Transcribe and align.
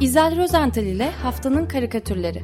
İzel 0.00 0.36
Rozental 0.36 0.84
ile 0.84 1.10
Haftanın 1.10 1.66
Karikatürleri 1.66 2.42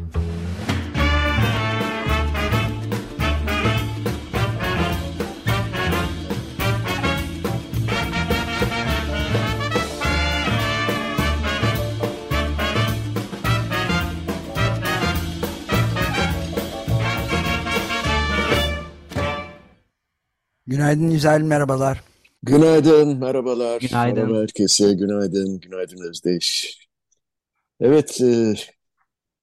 Günaydın 20.66 21.10
İzel, 21.10 21.40
merhabalar. 21.40 22.02
Günaydın, 22.42 23.18
merhabalar. 23.18 23.80
Günaydın. 23.80 24.22
Merhaba 24.22 24.40
herkese, 24.42 24.92
günaydın, 24.92 25.60
günaydın 25.60 26.08
Özdeş. 26.08 26.83
Evet, 27.80 28.20
e, 28.20 28.54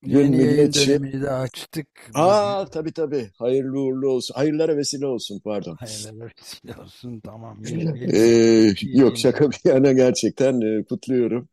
gün 0.02 0.20
Yeni 0.20 0.38
yayın 0.38 0.52
milletçi. 0.52 0.89
dönemini 0.89 1.22
de 1.22 1.31
açtık. 1.31 1.88
Aa, 2.13 2.66
tabii 2.66 2.91
tabii, 2.94 3.30
hayırlı 3.38 3.80
uğurlu 3.80 4.09
olsun. 4.09 4.34
Hayırlara 4.35 4.77
vesile 4.77 5.05
olsun, 5.05 5.41
pardon. 5.44 5.76
Hayırlı 5.80 6.26
vesile 6.26 6.75
olsun, 6.81 7.20
tamam. 7.20 7.58
E, 8.13 8.17
yeni 8.17 8.99
yok 8.99 9.17
şaka 9.17 9.52
bir 9.52 9.59
yana 9.63 9.91
gerçekten 9.91 10.62
e, 10.62 10.84
kutluyorum. 10.84 11.49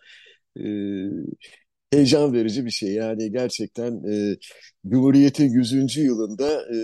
E, 0.57 0.63
heyecan 1.91 2.33
verici 2.33 2.65
bir 2.65 2.71
şey. 2.71 2.93
Yani 2.93 3.33
gerçekten 3.33 4.03
e, 4.11 4.37
Cumhuriyet'in 4.87 5.49
100. 5.49 6.01
yılında 6.01 6.63
e, 6.63 6.77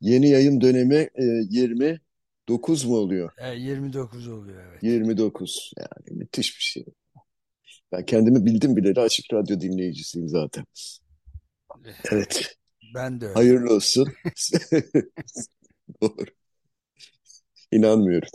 yeni 0.00 0.28
yayın 0.28 0.60
dönemi 0.60 0.94
e, 0.94 1.24
29 1.50 2.84
mu 2.84 2.96
oluyor? 2.96 3.32
E, 3.38 3.54
29 3.54 4.28
oluyor 4.28 4.62
evet. 4.70 4.82
29. 4.82 5.72
Yani 5.78 6.18
müthiş 6.18 6.58
bir 6.58 6.62
şey. 6.62 6.84
Ben 7.92 8.06
kendimi 8.06 8.46
bildim 8.46 8.76
bileli 8.76 9.00
açık 9.00 9.26
radyo 9.32 9.60
dinleyicisiyim 9.60 10.28
zaten. 10.28 10.64
Evet. 12.12 12.56
Ben 12.94 13.20
de 13.20 13.24
öyle. 13.26 13.34
Hayırlı 13.34 13.74
olsun. 13.74 14.08
Doğru. 16.02 16.26
İnanmıyorum. 17.72 18.28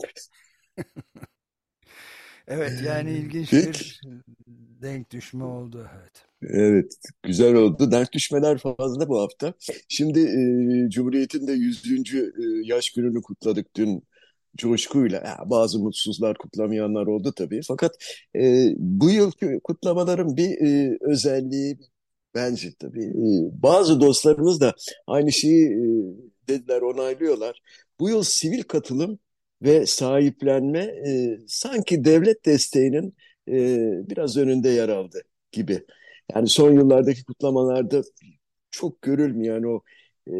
Evet 2.48 2.82
yani 2.84 3.10
ilginç 3.12 3.52
bir 3.52 4.00
denk 4.82 5.10
düşme 5.10 5.44
oldu 5.44 5.88
evet. 5.94 6.26
Evet. 6.42 6.94
Güzel 7.22 7.54
oldu. 7.54 7.90
Denk 7.90 8.12
düşmeler 8.12 8.58
fazla 8.58 9.08
bu 9.08 9.20
hafta. 9.20 9.54
Şimdi 9.88 10.20
e, 10.86 10.90
Cumhuriyet'in 10.90 11.46
de 11.46 11.52
100. 11.52 12.18
e, 12.18 12.22
yaş 12.64 12.90
gününü 12.90 13.22
kutladık 13.22 13.76
dün 13.76 14.04
coşkuyla. 14.56 15.38
Bazı 15.46 15.78
mutsuzlar 15.78 16.38
kutlamayanlar 16.38 17.06
oldu 17.06 17.32
tabii. 17.36 17.60
Fakat 17.68 17.96
e, 18.36 18.68
bu 18.78 19.10
yılki 19.10 19.60
kutlamaların 19.64 20.36
bir 20.36 20.50
e, 20.66 20.98
özelliği 21.00 21.78
bence 22.34 22.72
tabii. 22.78 23.04
e, 23.04 23.62
bazı 23.62 24.00
dostlarımız 24.00 24.60
da 24.60 24.74
aynı 25.06 25.32
şeyi 25.32 25.66
e, 25.66 25.84
dediler, 26.48 26.82
onaylıyorlar. 26.82 27.60
Bu 28.00 28.08
yıl 28.08 28.22
sivil 28.22 28.62
katılım 28.62 29.18
ve 29.62 29.86
sahiplenme 29.86 30.80
e, 30.80 31.38
sanki 31.46 32.04
devlet 32.04 32.46
desteğinin 32.46 33.14
e, 33.48 33.88
biraz 34.10 34.36
önünde 34.36 34.68
yer 34.68 34.88
aldı 34.88 35.22
gibi. 35.52 35.84
Yani 36.34 36.48
son 36.48 36.72
yıllardaki 36.72 37.24
kutlamalarda 37.24 38.02
çok 38.70 39.02
görülmeyen 39.02 39.62
o 39.62 39.80
e, 40.30 40.34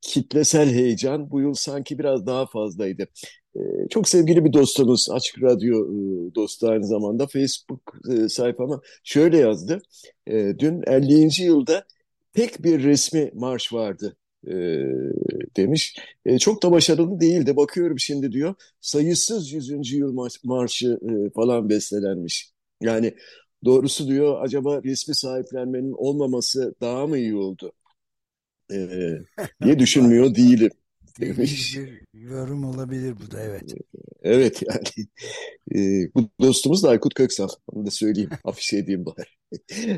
kitlesel 0.00 0.70
heyecan 0.70 1.30
bu 1.30 1.40
yıl 1.40 1.54
sanki 1.54 1.98
biraz 1.98 2.26
daha 2.26 2.46
fazlaydı. 2.46 3.08
E, 3.56 3.60
çok 3.90 4.08
sevgili 4.08 4.44
bir 4.44 4.52
dostumuz, 4.52 5.08
Açık 5.10 5.42
Radyo 5.42 5.86
e, 6.30 6.34
dostu 6.34 6.68
aynı 6.68 6.86
zamanda 6.86 7.26
Facebook 7.26 7.94
e, 8.10 8.28
sayfama 8.28 8.80
şöyle 9.04 9.38
yazdı. 9.38 9.82
E, 10.26 10.58
dün 10.58 10.82
50. 10.86 11.44
yılda 11.44 11.84
tek 12.32 12.64
bir 12.64 12.82
resmi 12.84 13.30
marş 13.34 13.72
vardı 13.72 14.16
e, 14.46 14.52
demiş. 15.56 15.96
E, 16.26 16.38
çok 16.38 16.62
da 16.62 16.70
başarılı 16.72 17.20
değildi. 17.20 17.56
Bakıyorum 17.56 17.98
şimdi 17.98 18.32
diyor 18.32 18.54
sayısız 18.80 19.52
100. 19.52 19.96
yıl 19.96 20.14
mar- 20.14 20.40
marşı 20.44 20.98
e, 21.02 21.30
falan 21.30 21.68
bestelenmiş. 21.68 22.52
Yani 22.80 23.14
doğrusu 23.64 24.08
diyor 24.08 24.42
acaba 24.42 24.82
resmi 24.84 25.14
sahiplenmenin 25.14 25.92
olmaması 25.92 26.74
daha 26.80 27.06
mı 27.06 27.18
iyi 27.18 27.36
oldu? 27.36 27.72
E, 28.72 28.76
diye 29.64 29.78
düşünmüyor 29.78 30.34
değilim 30.34 30.70
demiş. 31.20 31.76
Bir 31.76 32.20
yorum 32.20 32.64
olabilir 32.64 33.14
bu 33.26 33.30
da 33.30 33.40
evet. 33.40 33.74
Evet 34.22 34.62
yani 34.62 35.08
e, 35.74 36.08
bu 36.14 36.30
dostumuz 36.40 36.82
da 36.82 36.88
Aykut 36.88 37.14
Köksal. 37.14 37.48
Onu 37.66 37.86
da 37.86 37.90
söyleyeyim, 37.90 38.30
afişe 38.44 38.76
edeyim 38.76 39.06
bari. 39.06 39.28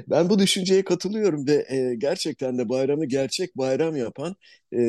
Ben 0.09 0.31
bu 0.31 0.39
düşünceye 0.39 0.84
katılıyorum 0.84 1.47
ve 1.47 1.67
e, 1.71 1.95
gerçekten 1.95 2.59
de 2.59 2.69
bayramı 2.69 3.06
gerçek 3.06 3.56
bayram 3.59 3.97
yapan 3.97 4.37
e, 4.75 4.81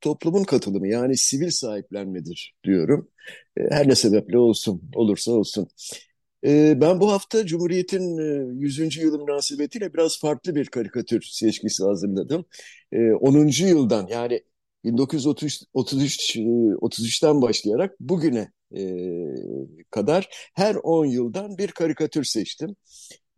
toplumun 0.00 0.44
katılımı 0.44 0.88
yani 0.88 1.16
sivil 1.16 1.50
sahiplenmedir 1.50 2.54
diyorum. 2.64 3.08
E, 3.56 3.62
her 3.70 3.88
ne 3.88 3.94
sebeple 3.94 4.38
olsun, 4.38 4.82
olursa 4.94 5.32
olsun. 5.32 5.68
E, 6.46 6.80
ben 6.80 7.00
bu 7.00 7.12
hafta 7.12 7.46
Cumhuriyet'in 7.46 8.18
e, 8.18 8.64
100. 8.64 8.96
yılı 8.96 9.18
münasebetiyle 9.18 9.94
biraz 9.94 10.20
farklı 10.20 10.54
bir 10.54 10.66
karikatür 10.66 11.22
seçkisi 11.22 11.84
hazırladım. 11.84 12.44
E, 12.92 13.12
10. 13.12 13.66
yıldan 13.66 14.06
yani 14.06 14.40
1933 14.84 15.64
33, 15.74 16.36
e, 16.36 16.40
33'ten 16.40 17.42
başlayarak 17.42 18.00
bugüne 18.00 18.52
e, 18.76 18.84
kadar 19.90 20.28
her 20.54 20.74
10 20.74 21.06
yıldan 21.06 21.58
bir 21.58 21.68
karikatür 21.68 22.24
seçtim. 22.24 22.76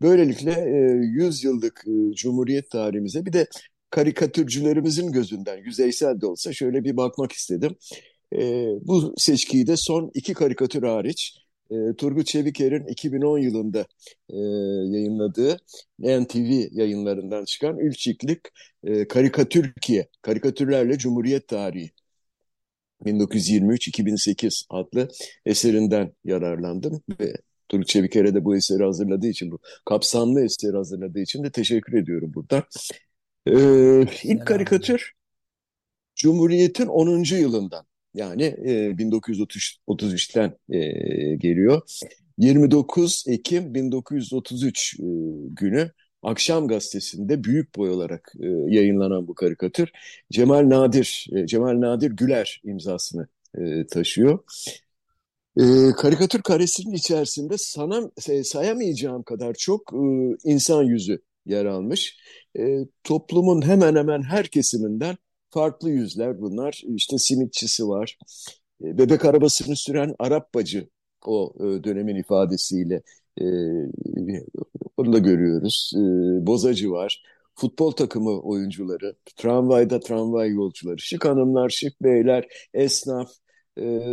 Böylelikle 0.01 0.53
e, 0.53 1.07
100 1.25 1.45
yıllık 1.45 1.85
e, 1.87 2.15
Cumhuriyet 2.15 2.71
tarihimize 2.71 3.27
bir 3.27 3.33
de 3.33 3.47
karikatürcülerimizin 3.91 5.13
gözünden 5.13 5.57
yüzeysel 5.57 6.21
de 6.21 6.27
olsa 6.27 6.53
şöyle 6.53 6.85
bir 6.85 6.97
bakmak 6.97 7.33
istedim. 7.33 7.77
Bu 8.83 9.15
seçkiyi 9.17 9.67
de 9.67 9.77
son 9.77 10.11
iki 10.15 10.35
karikatür 10.35 10.83
hariç 10.83 11.46
e, 11.71 11.97
Turgut 11.97 12.27
Çeviker'in 12.27 12.87
2010 12.87 13.39
yılında 13.39 13.87
e, 14.31 14.37
yayınladığı 14.97 15.57
NTV 15.99 16.69
yayınlarından 16.73 17.45
çıkan 17.45 17.79
Ülçiklik 17.79 18.41
e, 18.85 19.09
Karikatürkiye, 19.09 20.09
Karikatürlerle 20.23 20.99
Cumhuriyet 20.99 21.49
Tarihi 21.49 21.91
1923-2008 23.05 24.67
adlı 24.71 25.09
eserinden 25.47 26.13
yararlandım 26.25 27.03
ve 27.21 27.33
Turgut 27.69 27.89
Çeviker'e 27.89 28.35
de 28.35 28.45
bu 28.45 28.57
eseri 28.57 28.85
hazırladığı 28.85 29.27
için, 29.27 29.51
bu 29.51 29.59
kapsamlı 29.85 30.45
eseri 30.45 30.77
hazırladığı 30.77 31.21
için 31.21 31.45
de 31.45 31.51
teşekkür 31.51 31.93
ediyorum 31.99 32.33
buradan. 32.35 32.63
Ee, 33.47 34.07
ilk 34.23 34.47
karikatür 34.47 35.13
Cumhuriyet'in 36.15 36.87
10. 36.87 37.37
yılından 37.37 37.87
yani 38.17 38.43
e, 38.43 38.99
1933'ten 38.99 40.53
e, 40.71 40.81
geliyor. 41.37 41.83
29 42.39 43.25
Ekim 43.29 43.75
1933 43.75 44.95
e, 44.95 45.03
günü 45.51 45.91
Akşam 46.23 46.69
Gazetesi'nde 46.69 47.45
büyük 47.45 47.77
boy 47.77 47.91
olarak 47.91 48.33
e, 48.41 48.47
yayınlanan 48.47 49.29
bu 49.29 49.35
karikatür 49.35 49.91
Cemal 50.33 50.71
Nadir 50.71 51.27
e, 51.33 51.47
Cemal 51.47 51.81
Nadir 51.81 52.11
Güler 52.11 52.61
imzasını 52.65 53.29
e, 53.59 53.87
taşıyor. 53.87 54.39
E, 55.57 55.63
karikatür 55.97 56.43
karesinin 56.43 56.95
içerisinde 56.95 57.59
sana, 57.59 58.11
e, 58.29 58.45
sayamayacağım 58.45 59.23
kadar 59.23 59.55
çok 59.55 59.93
e, 59.93 59.99
insan 60.45 60.83
yüzü 60.83 61.23
yer 61.47 61.65
almış. 61.65 62.17
E, 62.59 62.79
toplumun 63.05 63.63
hemen 63.63 63.97
hemen 63.97 64.23
her 64.23 64.47
kesiminden 64.47 65.17
farklı 65.57 65.91
yüzler 65.91 66.41
bunlar. 66.41 66.83
İşte 66.87 67.19
simitçisi 67.19 67.89
var, 67.89 68.19
e, 68.85 68.99
bebek 68.99 69.25
arabasını 69.25 69.77
süren 69.77 70.15
Arap 70.19 70.55
bacı 70.55 70.89
o 71.27 71.55
e, 71.61 71.85
dönemin 71.85 72.17
ifadesiyle 72.17 73.03
e, 73.41 73.45
onu 74.97 75.13
da 75.13 75.19
görüyoruz. 75.19 75.93
Bozacı 76.41 76.91
var, 76.91 77.23
futbol 77.55 77.91
takımı 77.91 78.41
oyuncuları, 78.41 79.17
tramvayda 79.37 80.01
tramvay 80.01 80.51
yolcuları, 80.51 80.99
şık 80.99 81.25
hanımlar, 81.25 81.69
şık 81.71 82.03
beyler, 82.03 82.47
esnaf, 82.75 83.31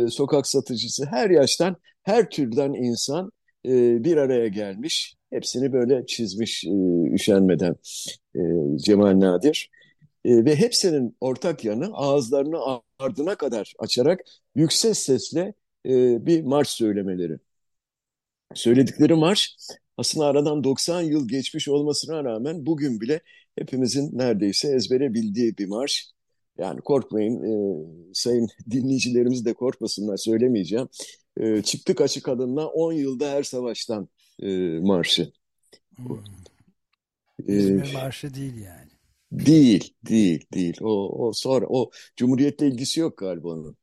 sokak 0.08 0.46
satıcısı 0.46 1.06
her 1.06 1.30
yaştan, 1.30 1.76
her 2.02 2.30
türden 2.30 2.72
insan 2.72 3.32
bir 4.04 4.16
araya 4.16 4.48
gelmiş. 4.48 5.16
Hepsini 5.30 5.72
böyle 5.72 6.06
çizmiş 6.06 6.64
üşenmeden 7.14 7.76
Cemal 8.76 9.20
Nadir. 9.20 9.70
E, 10.24 10.44
ve 10.44 10.56
hepsinin 10.56 11.16
ortak 11.20 11.64
yanı 11.64 11.86
ağızlarını 11.86 12.80
ardına 12.98 13.34
kadar 13.34 13.74
açarak 13.78 14.20
yüksek 14.54 14.96
sesle 14.96 15.54
e, 15.86 16.26
bir 16.26 16.42
marş 16.42 16.68
söylemeleri. 16.68 17.38
Söyledikleri 18.54 19.14
marş 19.14 19.56
aslında 19.96 20.26
aradan 20.26 20.64
90 20.64 21.00
yıl 21.00 21.28
geçmiş 21.28 21.68
olmasına 21.68 22.24
rağmen 22.24 22.66
bugün 22.66 23.00
bile 23.00 23.20
hepimizin 23.58 24.18
neredeyse 24.18 24.68
ezbere 24.68 25.14
bildiği 25.14 25.58
bir 25.58 25.66
marş. 25.66 26.10
Yani 26.58 26.80
korkmayın, 26.80 27.42
e, 27.42 27.54
sayın 28.14 28.48
dinleyicilerimiz 28.70 29.44
de 29.44 29.54
korkmasınlar 29.54 30.16
söylemeyeceğim. 30.16 30.88
E, 31.36 31.62
çıktık 31.62 32.00
açık 32.00 32.28
adımla 32.28 32.66
10 32.66 32.92
yılda 32.92 33.30
her 33.30 33.42
savaştan 33.42 34.08
e, 34.42 34.78
marşı. 34.78 35.32
Hmm. 35.96 36.18
İzmir 37.48 37.92
Marşı 37.94 38.34
değil 38.34 38.56
yani. 38.56 38.83
Değil, 39.34 39.94
değil, 40.08 40.46
değil. 40.54 40.76
O, 40.80 41.26
o 41.28 41.32
sonra 41.32 41.66
o 41.68 41.90
Cumhuriyet'le 42.16 42.60
ilgisi 42.62 43.00
yok 43.00 43.18
galiba 43.18 43.48
onun. 43.48 43.76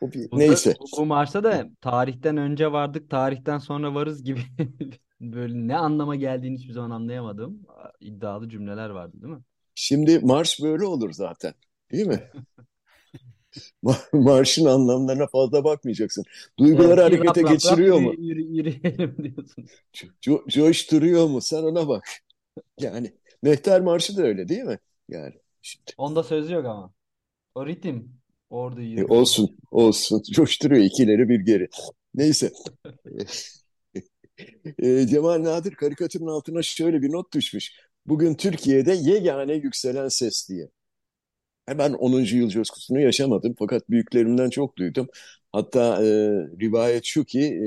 O 0.00 0.12
bir, 0.12 0.28
neyse. 0.32 0.74
bu, 0.98 1.06
marşta 1.06 1.44
da 1.44 1.70
tarihten 1.80 2.36
önce 2.36 2.72
vardık, 2.72 3.10
tarihten 3.10 3.58
sonra 3.58 3.94
varız 3.94 4.24
gibi 4.24 4.40
böyle 5.20 5.68
ne 5.68 5.76
anlama 5.76 6.16
geldiğini 6.16 6.58
hiçbir 6.58 6.72
zaman 6.72 6.90
anlayamadım. 6.90 7.66
iddialı 8.00 8.48
cümleler 8.48 8.90
vardı 8.90 9.22
değil 9.22 9.34
mi? 9.34 9.42
Şimdi 9.74 10.18
marş 10.18 10.62
böyle 10.62 10.84
olur 10.84 11.12
zaten. 11.12 11.54
Değil 11.92 12.06
mi? 12.06 12.20
Marşın 14.12 14.64
anlamlarına 14.64 15.26
fazla 15.26 15.64
bakmayacaksın. 15.64 16.24
Duyguları 16.58 17.00
Evet, 17.00 17.00
harekete 17.00 17.40
rap, 17.40 17.44
rap, 17.44 17.52
geçiriyor 17.52 17.96
rap, 17.96 18.02
mu? 18.02 18.14
yürü, 18.18 18.42
yürü, 18.42 18.70
yürüyelim 18.70 19.16
diyorsun. 19.24 19.66
Co 20.20 20.44
coşturuyor 20.48 21.26
mu? 21.28 21.40
Sen 21.40 21.62
ona 21.62 21.88
bak. 21.88 22.04
Yani 22.80 23.12
Mehter 23.42 23.80
Marşı 23.80 24.16
da 24.16 24.22
öyle 24.22 24.48
değil 24.48 24.62
mi? 24.62 24.78
Yani 25.08 25.34
şimdi. 25.62 25.92
Onda 25.96 26.22
söz 26.22 26.50
yok 26.50 26.66
ama. 26.66 26.92
O 27.54 27.66
ritim. 27.66 28.22
Orada 28.50 28.82
E, 28.96 29.02
yürü. 29.04 29.04
olsun, 29.04 29.56
olsun. 29.70 30.22
Coşturuyor 30.32 30.84
ikileri 30.84 31.28
bir 31.28 31.40
geri. 31.40 31.68
Neyse. 32.14 32.50
E, 34.78 35.06
Cemal 35.06 35.42
Nadir 35.44 35.74
karikatürün 35.74 36.26
altına 36.26 36.62
şöyle 36.62 37.02
bir 37.02 37.12
not 37.12 37.32
düşmüş. 37.34 37.72
Bugün 38.06 38.34
Türkiye'de 38.34 38.92
yegane 38.92 39.54
yükselen 39.54 40.08
ses 40.08 40.48
diye. 40.48 40.68
Ben 41.68 41.92
10. 41.92 42.36
yıl 42.36 42.48
coşkusunu 42.48 43.00
yaşamadım 43.00 43.54
fakat 43.58 43.90
büyüklerimden 43.90 44.50
çok 44.50 44.76
duydum. 44.78 45.08
Hatta 45.52 46.04
e, 46.04 46.08
rivayet 46.60 47.04
şu 47.04 47.24
ki 47.24 47.40
e, 47.40 47.66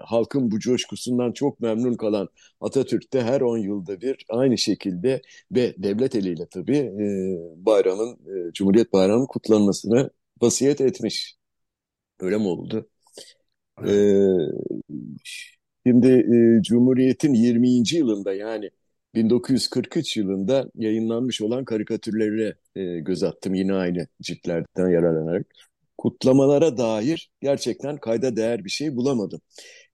halkın 0.00 0.50
bu 0.50 0.58
coşkusundan 0.60 1.32
çok 1.32 1.60
memnun 1.60 1.94
kalan 1.94 2.28
Atatürk 2.60 3.12
de 3.12 3.22
her 3.22 3.40
10 3.40 3.58
yılda 3.58 4.00
bir 4.00 4.26
aynı 4.28 4.58
şekilde 4.58 5.22
ve 5.52 5.74
devlet 5.78 6.14
eliyle 6.14 6.46
tabii 6.50 6.76
e, 6.76 7.64
bayramın, 7.66 8.12
e, 8.48 8.52
Cumhuriyet 8.52 8.92
Bayramı'nın 8.92 9.26
kutlanmasını 9.26 10.10
vasiyet 10.42 10.80
etmiş. 10.80 11.36
Öyle 12.20 12.36
mi 12.38 12.48
oldu? 12.48 12.88
E, 13.86 13.92
şimdi 15.86 16.08
e, 16.08 16.62
Cumhuriyet'in 16.62 17.34
20. 17.34 17.96
yılında 17.96 18.34
yani 18.34 18.70
1943 19.14 20.16
yılında 20.16 20.70
yayınlanmış 20.74 21.40
olan 21.40 21.64
karikatürlerine 21.64 22.54
e, 22.76 23.00
göz 23.00 23.22
attım 23.22 23.54
yine 23.54 23.74
aynı 23.74 24.06
ciltlerden 24.22 24.88
yararlanarak. 24.88 25.46
Kutlamalara 25.98 26.78
dair 26.78 27.30
gerçekten 27.40 27.96
kayda 27.96 28.36
değer 28.36 28.64
bir 28.64 28.70
şey 28.70 28.96
bulamadım. 28.96 29.40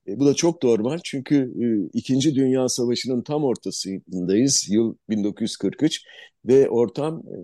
E, 0.08 0.18
bu 0.18 0.26
da 0.26 0.34
çok 0.34 0.62
normal 0.62 0.98
çünkü 1.04 1.36
e, 1.36 1.98
İkinci 1.98 2.34
Dünya 2.34 2.68
Savaşı'nın 2.68 3.22
tam 3.22 3.44
ortasındayız. 3.44 4.66
Yıl 4.70 4.94
1943 5.10 6.02
ve 6.44 6.68
ortam 6.68 7.18
e, 7.18 7.36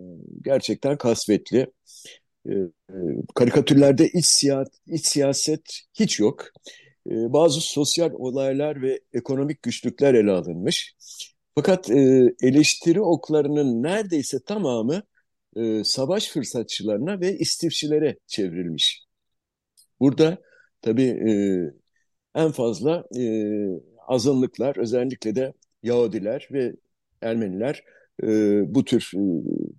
gerçekten 0.45 0.99
kasvetli. 0.99 1.67
E, 2.47 2.53
e, 2.91 2.97
karikatürlerde 3.35 4.09
iç, 4.09 4.27
siya 4.27 4.65
iç 4.87 5.07
siyaset 5.07 5.81
hiç 5.95 6.21
yok. 6.21 6.45
E, 7.07 7.33
bazı 7.33 7.61
sosyal 7.61 8.11
olaylar 8.13 8.83
ve 8.83 9.01
ekonomik 9.13 9.63
güçlükler 9.63 10.15
ele 10.15 10.31
alınmış. 10.31 10.95
Fakat 11.61 11.91
e, 11.91 12.35
eleştiri 12.43 13.01
oklarının 13.01 13.83
neredeyse 13.83 14.39
tamamı 14.47 15.03
e, 15.57 15.85
savaş 15.85 16.29
fırsatçılarına 16.29 17.21
ve 17.21 17.39
istifçilere 17.39 18.17
çevrilmiş. 18.27 19.05
Burada 20.01 20.39
tabii 20.83 21.03
e, 21.03 21.33
en 22.35 22.51
fazla 22.51 23.05
e, 23.19 23.25
azınlıklar, 24.09 24.77
özellikle 24.77 25.35
de 25.35 25.53
Yahudiler 25.83 26.49
ve 26.53 26.73
Ermeniler 27.23 27.85
e, 28.23 28.27
bu 28.75 28.85
tür 28.85 29.11
e, 29.15 29.21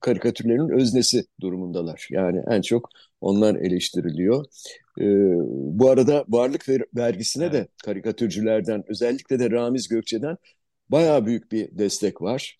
karikatürlerin 0.02 0.80
öznesi 0.80 1.24
durumundalar. 1.40 2.08
Yani 2.12 2.44
en 2.52 2.62
çok 2.62 2.90
onlar 3.22 3.56
eleştiriliyor. 3.56 4.46
E, 5.00 5.06
bu 5.50 5.90
arada 5.90 6.26
varlık 6.28 6.70
vergisine 6.96 7.44
Evet. 7.44 7.54
de 7.54 7.68
karikatürcülerden, 7.86 8.84
özellikle 8.88 9.40
de 9.40 9.52
Ramiz 9.52 9.88
Gökçe'den 9.88 10.38
bayağı 10.92 11.26
büyük 11.26 11.52
bir 11.52 11.78
destek 11.78 12.22
var. 12.22 12.58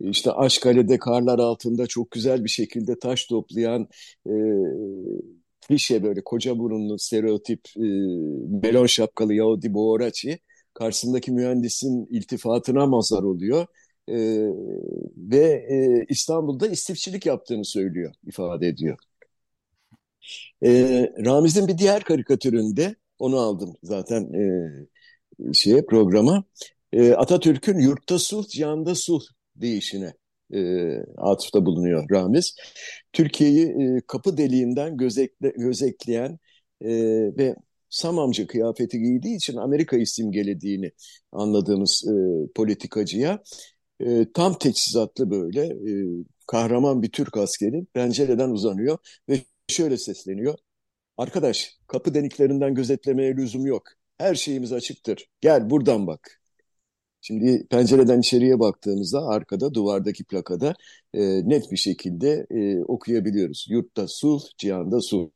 İşte 0.00 0.32
Aşkale'de 0.32 0.98
karlar 0.98 1.38
altında 1.38 1.86
çok 1.86 2.10
güzel 2.10 2.44
bir 2.44 2.48
şekilde 2.50 2.98
taş 2.98 3.26
toplayan 3.26 3.88
e, 4.26 4.32
klişe 5.68 6.02
böyle 6.02 6.24
koca 6.24 6.58
burunlu 6.58 6.98
stereotip 6.98 7.60
e, 7.76 7.86
melon 8.62 8.86
şapkalı 8.86 9.34
Yahudi 9.34 9.74
Boğraçi 9.74 10.38
karşısındaki 10.74 11.32
mühendisin 11.32 12.06
iltifatına 12.10 12.86
mazhar 12.86 13.22
oluyor. 13.22 13.66
E, 14.08 14.16
ve 15.16 15.66
e, 15.70 16.04
İstanbul'da 16.08 16.68
istifçilik 16.68 17.26
yaptığını 17.26 17.64
söylüyor, 17.64 18.14
ifade 18.26 18.68
ediyor. 18.68 18.98
E, 20.64 20.70
Ramiz'in 21.24 21.68
bir 21.68 21.78
diğer 21.78 22.02
karikatüründe, 22.04 22.96
onu 23.18 23.38
aldım 23.38 23.76
zaten 23.82 24.32
e, 24.32 25.54
şeye 25.54 25.86
programa, 25.86 26.44
e, 26.92 27.12
Atatürk'ün 27.12 27.78
yurtta 27.78 28.18
sulh, 28.18 28.48
cihanda 28.48 28.94
sulh 28.94 29.22
deyişine 29.56 30.12
e, 30.54 30.60
atıfta 31.16 31.66
bulunuyor 31.66 32.10
Ramiz. 32.10 32.56
Türkiye'yi 33.12 33.66
e, 33.66 34.00
kapı 34.06 34.36
deliğinden 34.36 34.96
gözekle, 34.96 35.52
gözetleyen 35.56 36.38
e, 36.80 36.90
ve 37.38 37.56
Samamcı 37.90 38.46
kıyafeti 38.46 38.98
giydiği 38.98 39.36
için 39.36 39.56
Amerika'yı 39.56 40.06
simgelediğini 40.06 40.90
anladığımız 41.32 42.04
e, 42.08 42.12
politikacıya 42.54 43.42
e, 44.00 44.32
tam 44.34 44.58
teçhizatlı 44.58 45.30
böyle 45.30 45.66
e, 45.66 45.92
kahraman 46.46 47.02
bir 47.02 47.12
Türk 47.12 47.36
askeri 47.36 47.84
pencereden 47.84 48.50
uzanıyor 48.50 48.98
ve 49.28 49.40
şöyle 49.68 49.98
sesleniyor. 49.98 50.54
Arkadaş 51.16 51.78
kapı 51.86 52.14
deliklerinden 52.14 52.74
gözetlemeye 52.74 53.36
lüzum 53.36 53.66
yok. 53.66 53.88
Her 54.18 54.34
şeyimiz 54.34 54.72
açıktır. 54.72 55.28
Gel 55.40 55.70
buradan 55.70 56.06
bak. 56.06 56.40
Şimdi 57.20 57.66
pencereden 57.70 58.20
içeriye 58.20 58.60
baktığımızda 58.60 59.26
arkada 59.26 59.74
duvardaki 59.74 60.24
plakada 60.24 60.74
e, 61.14 61.48
net 61.48 61.72
bir 61.72 61.76
şekilde 61.76 62.46
e, 62.50 62.80
okuyabiliyoruz. 62.84 63.66
Yurtta 63.70 64.08
sulh, 64.08 64.42
cihanda 64.58 65.00
sulh. 65.00 65.30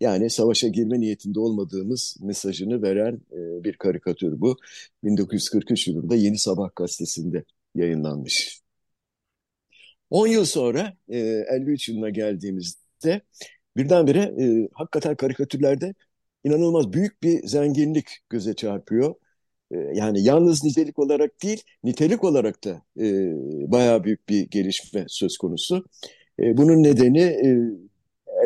Yani 0.00 0.30
savaşa 0.30 0.68
girme 0.68 1.00
niyetinde 1.00 1.40
olmadığımız 1.40 2.16
mesajını 2.22 2.82
veren 2.82 3.14
e, 3.32 3.64
bir 3.64 3.72
karikatür 3.76 4.40
bu. 4.40 4.56
1943 5.04 5.88
yılında 5.88 6.14
Yeni 6.16 6.38
Sabah 6.38 6.70
gazetesinde 6.76 7.44
yayınlanmış. 7.74 8.62
10 10.10 10.26
yıl 10.26 10.44
sonra 10.44 10.96
e, 11.08 11.18
53 11.18 11.88
yılına 11.88 12.10
geldiğimizde 12.10 13.22
birdenbire 13.76 14.20
e, 14.20 14.68
hakikaten 14.74 15.16
karikatürlerde 15.16 15.94
inanılmaz 16.44 16.92
büyük 16.92 17.22
bir 17.22 17.46
zenginlik 17.46 18.08
göze 18.30 18.54
çarpıyor. 18.54 19.14
E, 19.72 19.76
yani 19.94 20.22
yalnız 20.22 20.64
nitelik 20.64 20.98
olarak 20.98 21.42
değil, 21.42 21.62
nitelik 21.84 22.24
olarak 22.24 22.64
da 22.64 22.82
e, 23.00 23.06
bayağı 23.72 24.04
büyük 24.04 24.28
bir 24.28 24.50
gelişme 24.50 25.04
söz 25.08 25.36
konusu. 25.36 25.84
E, 26.40 26.56
bunun 26.56 26.82
nedeni 26.82 27.20
e, 27.20 27.58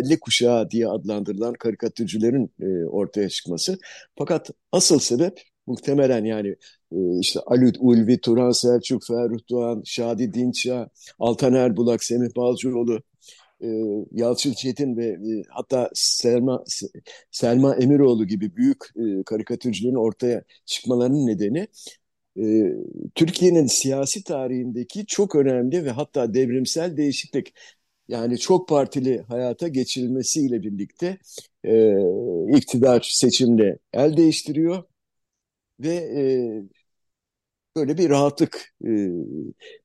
50 0.05 0.21
kuşağı 0.21 0.71
diye 0.71 0.89
adlandırılan 0.89 1.55
karikatürcülerin 1.55 2.51
e, 2.61 2.87
ortaya 2.87 3.29
çıkması. 3.29 3.79
Fakat 4.19 4.51
asıl 4.73 4.99
sebep 4.99 5.43
muhtemelen 5.67 6.25
yani 6.25 6.49
e, 6.93 7.19
işte 7.21 7.41
Ali 7.47 7.73
Ulvi, 7.79 8.21
Turan 8.21 8.51
Selçuk, 8.51 9.07
Ferruh 9.07 9.41
Doğan, 9.51 9.83
Şadi 9.85 10.35
Dinçya, 10.35 10.89
Altan 11.19 11.55
Erbulak, 11.55 12.05
Semih 12.05 12.37
Balcıoğlu, 12.37 13.03
e, 13.63 13.69
Yalçın 14.13 14.53
Çetin 14.53 14.97
ve 14.97 15.07
e, 15.07 15.43
hatta 15.51 15.91
Selma 15.95 16.65
Selma 17.31 17.77
Emiroğlu 17.77 18.27
gibi 18.27 18.57
büyük 18.57 18.79
e, 18.97 19.23
karikatürcülerin 19.27 19.95
ortaya 19.95 20.45
çıkmalarının 20.67 21.27
nedeni 21.27 21.69
e, 22.41 22.73
Türkiye'nin 23.15 23.67
siyasi 23.67 24.25
tarihindeki 24.25 25.07
çok 25.07 25.35
önemli 25.37 25.85
ve 25.85 25.91
hatta 25.91 26.35
devrimsel 26.35 26.97
değişiklik 26.97 27.55
yani 28.09 28.39
çok 28.39 28.69
partili 28.69 29.23
hayata 29.23 29.69
geçirilmesiyle 29.69 30.63
birlikte 30.63 31.19
e, 31.65 31.95
iktidar 32.57 33.09
seçimle 33.13 33.79
el 33.93 34.17
değiştiriyor 34.17 34.85
ve 35.81 35.95
e, 35.95 36.23
böyle 37.77 37.99
bir 37.99 38.11
rahatlık 38.11 38.75
e, 38.85 38.91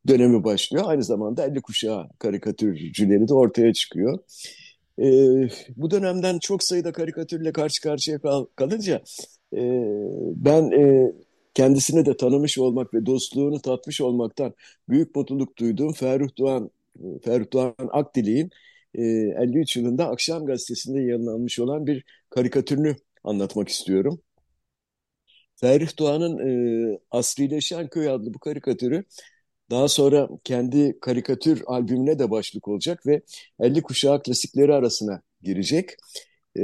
dönemi 0.07 0.43
başlıyor. 0.43 0.83
Aynı 0.87 1.03
zamanda 1.03 1.45
50 1.45 1.61
kuşağı 1.61 2.09
karikatürcüleri 2.19 3.27
de 3.27 3.33
ortaya 3.33 3.73
çıkıyor. 3.73 4.19
E, 4.99 5.05
bu 5.77 5.91
dönemden 5.91 6.39
çok 6.39 6.63
sayıda 6.63 6.91
karikatürle 6.91 7.51
karşı 7.51 7.81
karşıya 7.81 8.19
kal 8.19 8.45
kalınca 8.55 9.01
e, 9.53 9.61
ben 10.35 10.71
e, 10.71 11.11
kendisini 11.53 12.05
de 12.05 12.17
tanımış 12.17 12.57
olmak 12.57 12.93
ve 12.93 13.05
dostluğunu 13.05 13.61
tatmış 13.61 14.01
olmaktan 14.01 14.53
büyük 14.89 15.15
mutluluk 15.15 15.57
duyduğum 15.57 15.93
Ferruh 15.93 16.29
Doğan, 16.37 16.71
Ferruh 17.23 17.51
Doğan 17.53 17.75
Akdilek'in 17.91 18.49
e, 18.95 19.01
53 19.03 19.77
yılında 19.77 20.07
Akşam 20.09 20.45
Gazetesi'nde 20.45 20.99
yayınlanmış 20.99 21.59
olan 21.59 21.87
bir 21.87 22.03
karikatürünü 22.29 22.95
anlatmak 23.23 23.69
istiyorum. 23.69 24.21
Ferih 25.61 25.99
Doğan'ın 25.99 26.37
e, 26.93 26.99
Asrileşen 27.11 27.87
Köy 27.87 28.09
adlı 28.09 28.33
bu 28.33 28.39
karikatürü 28.39 29.03
daha 29.71 29.87
sonra 29.87 30.29
kendi 30.43 30.99
karikatür 31.01 31.63
albümüne 31.67 32.19
de 32.19 32.31
başlık 32.31 32.67
olacak 32.67 33.07
ve 33.07 33.21
50 33.59 33.81
kuşağı 33.81 34.23
klasikleri 34.23 34.73
arasına 34.73 35.21
girecek. 35.41 35.89
E, 36.57 36.63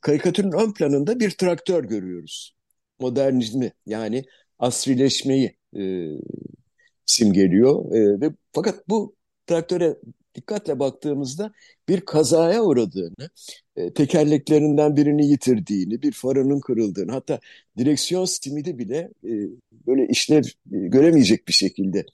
karikatürün 0.00 0.52
ön 0.52 0.72
planında 0.72 1.20
bir 1.20 1.30
traktör 1.30 1.84
görüyoruz. 1.84 2.56
Modernizmi 3.00 3.72
yani 3.86 4.24
asrileşmeyi 4.58 5.56
e, 5.78 5.82
simgeliyor. 7.06 7.94
E, 7.94 8.20
ve 8.20 8.30
fakat 8.52 8.88
bu 8.88 9.16
traktöre 9.46 9.96
dikkatle 10.38 10.78
baktığımızda 10.78 11.52
bir 11.88 12.00
kazaya 12.00 12.62
uğradığını, 12.64 13.30
e, 13.76 13.92
tekerleklerinden 13.92 14.96
birini 14.96 15.26
yitirdiğini, 15.26 16.02
bir 16.02 16.12
farının 16.12 16.60
kırıldığını, 16.60 17.12
hatta 17.12 17.40
direksiyon 17.78 18.24
simidi 18.24 18.78
bile 18.78 19.10
e, 19.24 19.32
böyle 19.86 20.06
işlev 20.08 20.44
e, 20.44 20.78
göremeyecek 20.88 21.48
bir 21.48 21.52
şekilde 21.52 22.06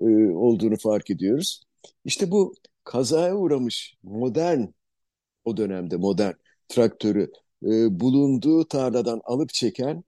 e, 0.00 0.04
olduğunu 0.30 0.76
fark 0.76 1.10
ediyoruz. 1.10 1.62
İşte 2.04 2.30
bu 2.30 2.54
kazaya 2.84 3.36
uğramış 3.36 3.94
modern, 4.02 4.62
o 5.44 5.56
dönemde 5.56 5.96
modern 5.96 6.32
traktörü 6.68 7.30
e, 7.66 8.00
bulunduğu 8.00 8.68
tarladan 8.68 9.20
alıp 9.24 9.52
çeken 9.54 10.04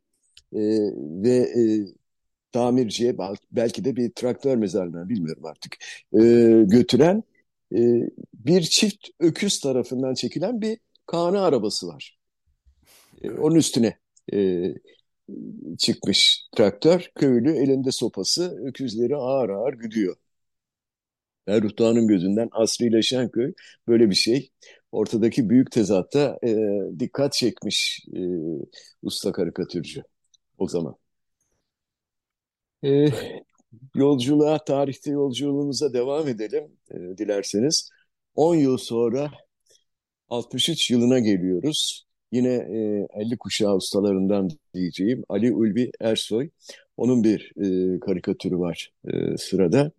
e, 0.54 0.60
ve 1.22 1.36
e, 1.36 1.62
tamirciye 2.52 3.16
belki 3.52 3.84
de 3.84 3.96
bir 3.96 4.10
traktör 4.10 4.56
mezarlığına 4.56 5.08
bilmiyorum 5.08 5.44
artık 5.46 5.76
e, 6.14 6.20
götüren 6.66 7.22
e, 7.74 7.78
bir 8.34 8.62
çift 8.62 9.08
öküz 9.20 9.60
tarafından 9.60 10.14
çekilen 10.14 10.60
bir 10.60 10.78
kana 11.06 11.42
arabası 11.44 11.88
var. 11.88 12.18
E, 13.22 13.30
onun 13.30 13.56
üstüne 13.56 13.98
e, 14.32 14.68
çıkmış 15.78 16.48
traktör. 16.56 17.10
Köylü 17.14 17.52
elinde 17.56 17.92
sopası 17.92 18.58
öküzleri 18.66 19.16
ağır 19.16 19.48
ağır 19.48 19.72
güdüyor. 19.74 20.16
Erruh 21.46 21.78
Dağı'nın 21.78 22.08
gözünden 22.08 22.48
asrileşen 22.52 23.30
köy 23.30 23.52
böyle 23.88 24.10
bir 24.10 24.14
şey. 24.14 24.50
Ortadaki 24.92 25.50
büyük 25.50 25.70
tezatta 25.70 26.38
e, 26.46 26.56
dikkat 26.98 27.32
çekmiş 27.32 28.06
e, 28.16 28.20
usta 29.02 29.32
karikatürcü 29.32 30.02
o 30.58 30.68
zaman. 30.68 30.96
E, 32.84 33.10
yolculuğa, 33.94 34.64
tarihte 34.64 35.10
yolculuğumuza 35.10 35.92
devam 35.92 36.28
edelim 36.28 36.64
e, 36.90 37.18
dilerseniz. 37.18 37.90
10 38.34 38.54
yıl 38.54 38.76
sonra 38.78 39.30
63 40.28 40.90
yılına 40.90 41.18
geliyoruz. 41.18 42.06
Yine 42.32 42.48
e, 42.48 43.06
50 43.20 43.36
kuşağı 43.38 43.76
ustalarından 43.76 44.50
diyeceğim 44.74 45.24
Ali 45.28 45.52
Ulvi 45.52 45.90
Ersoy. 46.00 46.50
Onun 46.96 47.24
bir 47.24 47.52
e, 47.96 48.00
karikatürü 48.00 48.58
var 48.58 48.92
e, 49.04 49.36
sırada. 49.36 49.92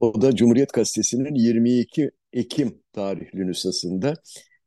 O 0.00 0.22
da 0.22 0.36
Cumhuriyet 0.36 0.72
Gazetesi'nin 0.72 1.34
22 1.34 2.10
Ekim 2.32 2.82
tarihli 2.92 3.46
nüshasında 3.46 4.14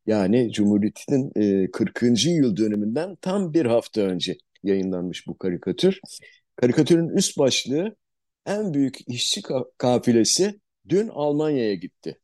yani 0.05 0.51
Cumhuriyet'in 0.51 1.31
e, 1.35 1.71
40. 1.71 2.25
yıl 2.25 2.57
dönümünden 2.57 3.15
tam 3.15 3.53
bir 3.53 3.65
hafta 3.65 4.01
önce 4.01 4.37
yayınlanmış 4.63 5.27
bu 5.27 5.37
karikatür. 5.37 5.99
Karikatürün 6.55 7.09
üst 7.09 7.37
başlığı 7.37 7.95
en 8.45 8.73
büyük 8.73 9.09
işçi 9.09 9.41
kafilesi 9.77 10.59
dün 10.89 11.07
Almanya'ya 11.07 11.73
gitti. 11.75 12.19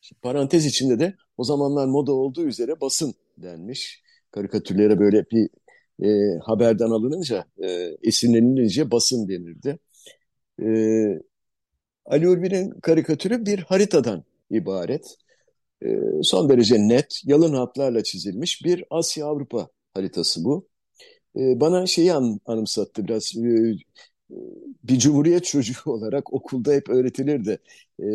Şimdi 0.00 0.20
parantez 0.20 0.66
içinde 0.66 0.98
de 0.98 1.14
o 1.36 1.44
zamanlar 1.44 1.86
moda 1.86 2.12
olduğu 2.12 2.46
üzere 2.46 2.80
basın 2.80 3.14
denmiş. 3.38 4.02
Karikatürlere 4.30 4.98
böyle 4.98 5.24
bir 5.30 5.48
e, 6.04 6.38
haberden 6.38 6.90
alınınca, 6.90 7.44
e, 7.62 7.96
esinlenilince 8.02 8.90
basın 8.90 9.28
denirdi. 9.28 9.78
E, 10.62 10.68
Ali 12.06 12.28
Ulvi'nin 12.28 12.70
karikatürü 12.70 13.46
bir 13.46 13.58
haritadan 13.58 14.24
ibaret. 14.50 15.16
E, 15.82 15.88
son 16.22 16.48
derece 16.48 16.88
net, 16.88 17.20
yalın 17.24 17.54
hatlarla 17.54 18.02
çizilmiş 18.02 18.64
bir 18.64 18.84
Asya-Avrupa 18.90 19.68
haritası 19.94 20.44
bu. 20.44 20.68
E, 21.36 21.60
bana 21.60 21.86
şeyi 21.86 22.12
an, 22.12 22.40
anımsattı 22.46 23.04
biraz. 23.08 23.36
E, 23.36 23.74
bir 24.84 24.98
cumhuriyet 24.98 25.44
çocuğu 25.44 25.74
olarak 25.90 26.32
okulda 26.32 26.72
hep 26.72 26.88
öğretilirdi. 26.88 27.58
E, 28.02 28.06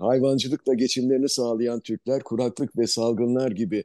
hayvancılıkla 0.00 0.74
geçimlerini 0.74 1.28
sağlayan 1.28 1.80
Türkler 1.80 2.22
kuraklık 2.22 2.78
ve 2.78 2.86
salgınlar 2.86 3.50
gibi 3.50 3.84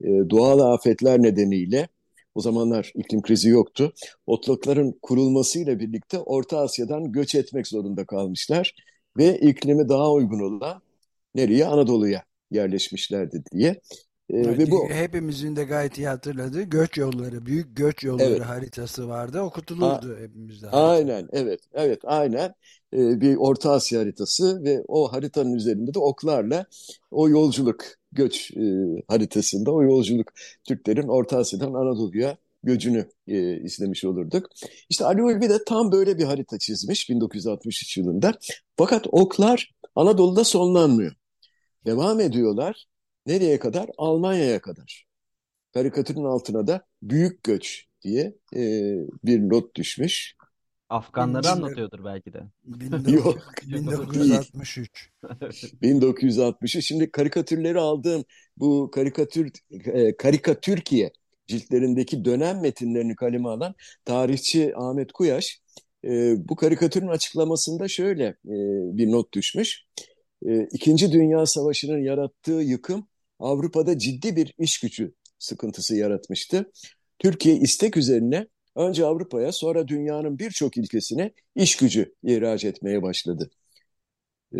e, 0.00 0.08
doğal 0.30 0.58
afetler 0.58 1.22
nedeniyle 1.22 1.88
o 2.34 2.40
zamanlar 2.40 2.92
iklim 2.94 3.22
krizi 3.22 3.48
yoktu. 3.48 3.92
Otlakların 4.26 4.98
kurulmasıyla 5.02 5.78
birlikte 5.80 6.18
Orta 6.18 6.58
Asya'dan 6.58 7.12
göç 7.12 7.34
etmek 7.34 7.66
zorunda 7.66 8.04
kalmışlar 8.04 8.74
ve 9.16 9.38
iklimi 9.38 9.88
daha 9.88 10.12
uygun 10.12 10.40
olan 10.40 10.82
nereye? 11.34 11.66
Anadolu'ya 11.66 12.24
yerleşmişlerdi 12.50 13.42
diye 13.52 13.80
evet, 14.30 14.58
ve 14.58 14.70
bu 14.70 14.88
hepimizin 14.88 15.56
de 15.56 15.64
gayet 15.64 15.98
iyi 15.98 16.08
hatırladığı 16.08 16.62
göç 16.62 16.96
yolları, 16.96 17.46
büyük 17.46 17.76
göç 17.76 18.04
yolları 18.04 18.28
evet. 18.28 18.44
haritası 18.44 19.08
vardı. 19.08 19.40
Okutulurdu 19.40 20.16
A 20.18 20.22
hepimizde. 20.22 20.70
Aynen, 20.70 21.28
evet, 21.32 21.60
evet, 21.74 22.00
aynen. 22.04 22.54
Ee, 22.92 23.20
bir 23.20 23.36
Orta 23.36 23.72
Asya 23.72 24.00
haritası 24.00 24.64
ve 24.64 24.82
o 24.88 25.12
haritanın 25.12 25.54
üzerinde 25.54 25.94
de 25.94 25.98
oklarla 25.98 26.66
o 27.10 27.28
yolculuk, 27.28 27.84
göç 28.12 28.50
e, 28.56 28.62
haritasında 29.08 29.72
o 29.72 29.82
yolculuk 29.82 30.32
Türklerin 30.64 31.08
Orta 31.08 31.38
Asya'dan 31.38 31.74
Anadolu'ya 31.74 32.36
göcünü 32.62 33.08
e, 33.28 33.56
izlemiş 33.60 34.04
olurduk. 34.04 34.46
İşte 34.90 35.04
Ali 35.04 35.22
Ulvi 35.22 35.48
de 35.48 35.64
tam 35.64 35.92
böyle 35.92 36.18
bir 36.18 36.24
harita 36.24 36.58
çizmiş 36.58 37.10
1963 37.10 37.96
yılında. 37.96 38.34
Fakat 38.76 39.06
oklar 39.12 39.74
Anadolu'da 39.94 40.44
sonlanmıyor. 40.44 41.12
Devam 41.86 42.20
ediyorlar 42.20 42.86
Nereye 43.26 43.58
kadar? 43.58 43.90
Almanya'ya 43.98 44.60
kadar. 44.60 45.06
Karikatürün 45.74 46.24
altına 46.24 46.66
da 46.66 46.86
büyük 47.02 47.42
göç 47.42 47.86
diye 48.02 48.34
e, 48.56 48.60
bir 49.24 49.40
not 49.40 49.76
düşmüş. 49.76 50.36
Afganları 50.88 51.48
anlatıyordur 51.48 52.04
belki 52.04 52.32
de. 52.32 52.42
Yok. 53.10 53.38
1963. 53.66 55.10
1963. 55.82 56.84
Şimdi 56.86 57.10
karikatürleri 57.10 57.78
aldığım 57.78 58.24
bu 58.56 58.90
karikatür 58.90 59.50
e, 59.70 60.16
karikatürkiye 60.16 61.12
ciltlerindeki 61.46 62.24
dönem 62.24 62.60
metinlerini 62.60 63.16
kaleme 63.16 63.48
alan 63.48 63.74
tarihçi 64.04 64.76
Ahmet 64.76 65.12
Kuyaş 65.12 65.60
e, 66.04 66.34
bu 66.48 66.56
karikatürün 66.56 67.08
açıklamasında 67.08 67.88
şöyle 67.88 68.24
e, 68.24 68.54
bir 68.96 69.12
not 69.12 69.34
düşmüş. 69.34 69.84
E, 70.46 70.68
İkinci 70.72 71.12
Dünya 71.12 71.46
Savaşı'nın 71.46 71.98
yarattığı 71.98 72.52
yıkım 72.52 73.06
Avrupa'da 73.38 73.98
ciddi 73.98 74.36
bir 74.36 74.54
iş 74.58 74.80
gücü 74.80 75.14
sıkıntısı 75.38 75.96
yaratmıştı. 75.96 76.72
Türkiye 77.18 77.56
istek 77.56 77.96
üzerine 77.96 78.46
önce 78.76 79.04
Avrupa'ya 79.04 79.52
sonra 79.52 79.88
dünyanın 79.88 80.38
birçok 80.38 80.76
ülkesine 80.76 81.32
iş 81.54 81.76
gücü 81.76 82.14
ihraç 82.22 82.64
etmeye 82.64 83.02
başladı. 83.02 83.50
Ee, 84.54 84.58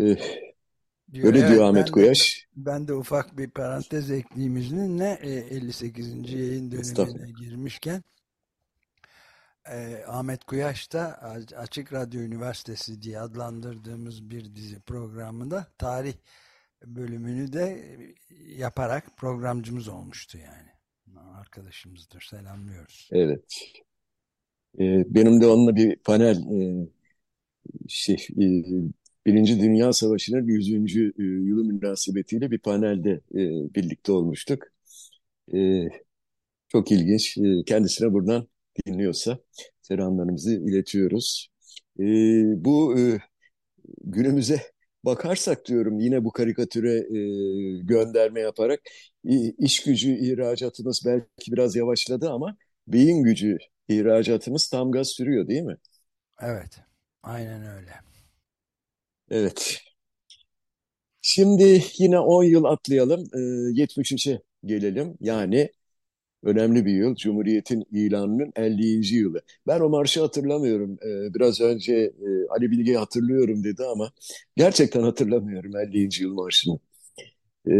öyle 1.23 1.39
evet, 1.39 1.51
diyor 1.51 1.63
Ahmet 1.63 1.91
Koyaş. 1.91 2.47
ben 2.55 2.87
de 2.87 2.93
ufak 2.93 3.37
bir 3.37 3.49
parantez 3.49 4.11
ekleyeyim 4.11 4.57
izninle 4.57 5.19
58. 5.21 6.07
E, 6.07 6.37
yayın 6.37 6.71
dönemine 6.71 7.31
girmişken 7.31 8.03
e, 9.69 10.03
Ahmet 10.07 10.43
Kuyaş 10.43 10.93
da 10.93 11.21
Açık 11.57 11.93
Radyo 11.93 12.21
Üniversitesi 12.21 13.01
diye 13.01 13.19
adlandırdığımız 13.19 14.29
bir 14.29 14.55
dizi 14.55 14.79
programında 14.79 15.67
tarih 15.77 16.13
bölümünü 16.85 17.53
de 17.53 17.85
yaparak 18.57 19.17
programcımız 19.17 19.87
olmuştu 19.87 20.37
yani. 20.37 20.75
Arkadaşımızdır. 21.39 22.27
Selamlıyoruz. 22.29 23.09
Evet. 23.11 23.43
Ee, 24.79 25.03
benim 25.09 25.41
de 25.41 25.47
onunla 25.47 25.75
bir 25.75 25.95
panel 25.95 26.37
e, 26.37 26.87
şey 27.87 28.15
e, 28.15 28.45
Birinci 29.25 29.59
Dünya 29.59 29.93
Savaşı'nın 29.93 30.47
100. 30.47 30.95
E, 30.97 31.23
yılı 31.23 31.63
münasebetiyle 31.63 32.51
bir 32.51 32.59
panelde 32.59 33.11
e, 33.11 33.39
birlikte 33.75 34.11
olmuştuk. 34.11 34.63
E, 35.53 35.87
çok 36.67 36.91
ilginç. 36.91 37.37
E, 37.37 37.63
kendisine 37.65 38.13
buradan 38.13 38.47
dinliyorsa 38.85 39.39
selamlarımızı 39.81 40.53
iletiyoruz. 40.53 41.49
E, 41.99 42.03
bu 42.65 42.99
e, 42.99 43.19
günümüze 44.03 44.61
bakarsak 45.05 45.65
diyorum 45.67 45.99
yine 45.99 46.23
bu 46.25 46.31
karikatüre 46.31 46.91
e, 46.97 47.19
gönderme 47.83 48.39
yaparak 48.41 48.79
iş 49.59 49.83
gücü 49.83 50.09
ihracatımız 50.11 51.03
belki 51.05 51.51
biraz 51.51 51.75
yavaşladı 51.75 52.29
ama 52.31 52.57
beyin 52.87 53.23
gücü 53.23 53.57
ihracatımız 53.89 54.67
tam 54.69 54.91
gaz 54.91 55.07
sürüyor 55.07 55.47
değil 55.47 55.61
mi? 55.61 55.77
Evet, 56.41 56.79
aynen 57.23 57.65
öyle. 57.67 58.01
Evet. 59.29 59.81
Şimdi 61.21 61.83
yine 61.97 62.19
10 62.19 62.43
yıl 62.43 62.63
atlayalım, 62.63 63.23
e, 63.33 63.39
73'e 63.81 64.41
gelelim. 64.65 65.17
Yani 65.21 65.69
önemli 66.45 66.85
bir 66.85 66.91
yıl. 66.91 67.15
Cumhuriyet'in 67.15 67.85
ilanının 67.91 68.53
50. 68.55 69.15
yılı. 69.15 69.41
Ben 69.67 69.79
o 69.79 69.89
marşı 69.89 70.21
hatırlamıyorum. 70.21 70.97
Ee, 71.05 71.33
biraz 71.33 71.61
önce 71.61 71.93
e, 71.95 72.47
Ali 72.49 72.71
Bilge 72.71 72.93
hatırlıyorum 72.95 73.63
dedi 73.63 73.83
ama 73.83 74.11
gerçekten 74.57 75.01
hatırlamıyorum 75.01 75.71
50. 75.77 76.09
yıl 76.23 76.33
marşını. 76.33 76.79
Ee, 77.67 77.73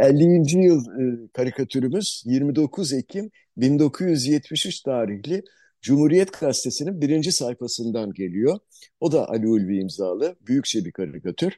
50. 0.00 0.64
yıl 0.66 0.80
e, 0.80 1.28
karikatürümüz 1.32 2.22
29 2.26 2.92
Ekim 2.92 3.30
1973 3.56 4.80
tarihli 4.80 5.42
Cumhuriyet 5.82 6.40
Gazetesi'nin 6.40 7.00
birinci 7.00 7.32
sayfasından 7.32 8.12
geliyor. 8.12 8.58
O 9.00 9.12
da 9.12 9.28
Ali 9.28 9.48
Ulvi 9.48 9.78
imzalı. 9.78 10.36
Büyükçe 10.46 10.84
bir 10.84 10.92
karikatür. 10.92 11.52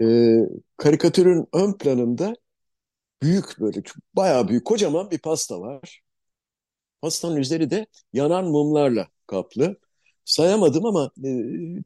Ee, 0.00 0.38
karikatürün 0.76 1.46
ön 1.52 1.72
planında 1.72 2.36
büyük 3.22 3.60
böyle 3.60 3.82
bayağı 4.14 4.48
büyük 4.48 4.64
kocaman 4.64 5.10
bir 5.10 5.18
pasta 5.18 5.60
var. 5.60 6.02
Pastanın 7.02 7.36
üzeri 7.36 7.70
de 7.70 7.86
yanan 8.12 8.44
mumlarla 8.44 9.08
kaplı. 9.26 9.76
Sayamadım 10.24 10.86
ama 10.86 11.10
e, 11.24 11.28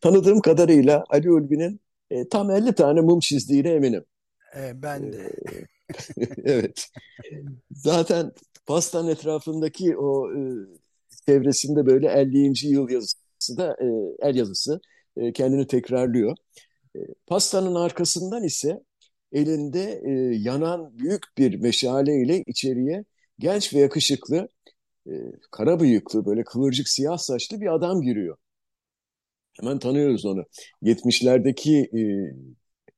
tanıdığım 0.00 0.40
kadarıyla 0.40 1.04
Ali 1.08 1.32
Ulvi'nin 1.32 1.80
e, 2.10 2.28
tam 2.28 2.50
50 2.50 2.74
tane 2.74 3.00
mum 3.00 3.20
çizdiğine 3.20 3.70
eminim. 3.70 4.04
E, 4.56 4.82
ben 4.82 5.12
de. 5.12 5.32
E, 6.18 6.26
evet. 6.44 6.88
Zaten 7.70 8.32
pastanın 8.66 9.08
etrafındaki 9.08 9.96
o 9.96 10.32
e, 10.32 10.40
çevresinde 11.26 11.86
böyle 11.86 12.08
50. 12.08 12.68
yıl 12.68 12.88
yazısı 12.90 13.56
da 13.56 13.76
e, 13.80 13.86
el 14.28 14.36
yazısı 14.36 14.80
e, 15.16 15.32
kendini 15.32 15.66
tekrarlıyor. 15.66 16.36
E, 16.96 16.98
pastanın 17.26 17.74
arkasından 17.74 18.44
ise 18.44 18.84
elinde 19.34 20.02
e, 20.06 20.10
yanan 20.36 20.98
büyük 20.98 21.22
bir 21.38 21.60
meşale 21.60 22.22
ile 22.22 22.42
içeriye 22.46 23.04
genç 23.38 23.74
ve 23.74 23.78
yakışıklı, 23.78 24.48
e, 25.08 25.12
kara 25.50 25.80
bıyıklı, 25.80 26.26
böyle 26.26 26.44
kıvırcık 26.44 26.88
siyah 26.88 27.18
saçlı 27.18 27.60
bir 27.60 27.74
adam 27.74 28.02
giriyor. 28.02 28.36
Hemen 29.60 29.78
tanıyoruz 29.78 30.24
onu. 30.24 30.44
70'lerdeki 30.82 31.90
e, 31.98 32.02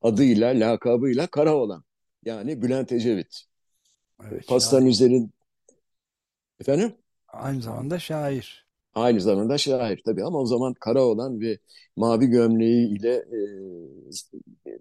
adıyla, 0.03 0.49
lakabıyla 0.49 1.27
Kara 1.27 1.57
olan. 1.57 1.85
Yani 2.25 2.63
Bülent 2.63 2.93
Ecevit. 2.93 3.43
Evet, 4.25 4.47
Pastanın 4.49 4.83
şair. 4.83 4.91
üzerinde... 4.91 5.31
Efendim? 6.61 6.95
Aynı 7.29 7.63
zamanda 7.63 7.99
şair. 7.99 8.66
Aynı 8.97 9.21
zamanda 9.21 9.59
şair 9.59 10.03
tabii 10.05 10.25
ama 10.25 10.39
o 10.39 10.47
zaman 10.47 10.75
kara 10.75 11.05
olan 11.05 11.41
ve 11.41 11.59
mavi 11.97 12.27
gömleği 12.27 12.99
ile 12.99 13.15
e, 13.15 13.41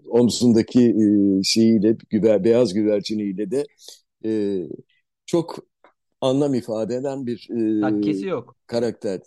omzundaki 0.10 0.80
e, 0.90 1.44
şeyiyle 1.44 1.98
güver, 2.10 2.44
beyaz 2.44 2.74
güverciniyle 2.74 3.52
de 3.52 3.66
e, 4.26 4.62
çok 5.26 5.60
anlam 6.22 6.54
ifade 6.54 6.96
eden 6.96 7.26
bir 7.26 7.48
e, 7.50 7.82
takkesi 7.82 8.26
yok. 8.28 8.56
karakter. 8.68 9.22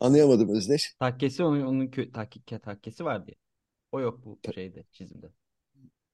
Anlayamadım 0.00 0.48
Özdeş. 0.48 0.94
Takkesi 0.98 1.44
onun, 1.44 1.66
onun 1.66 1.86
kö 1.86 2.12
takke, 2.12 2.58
takkesi 2.58 3.04
var 3.04 3.26
diye. 3.26 3.36
O 3.92 4.00
yok 4.00 4.24
bu 4.24 4.38
şeyde 4.54 4.84
çizimde. 4.92 5.32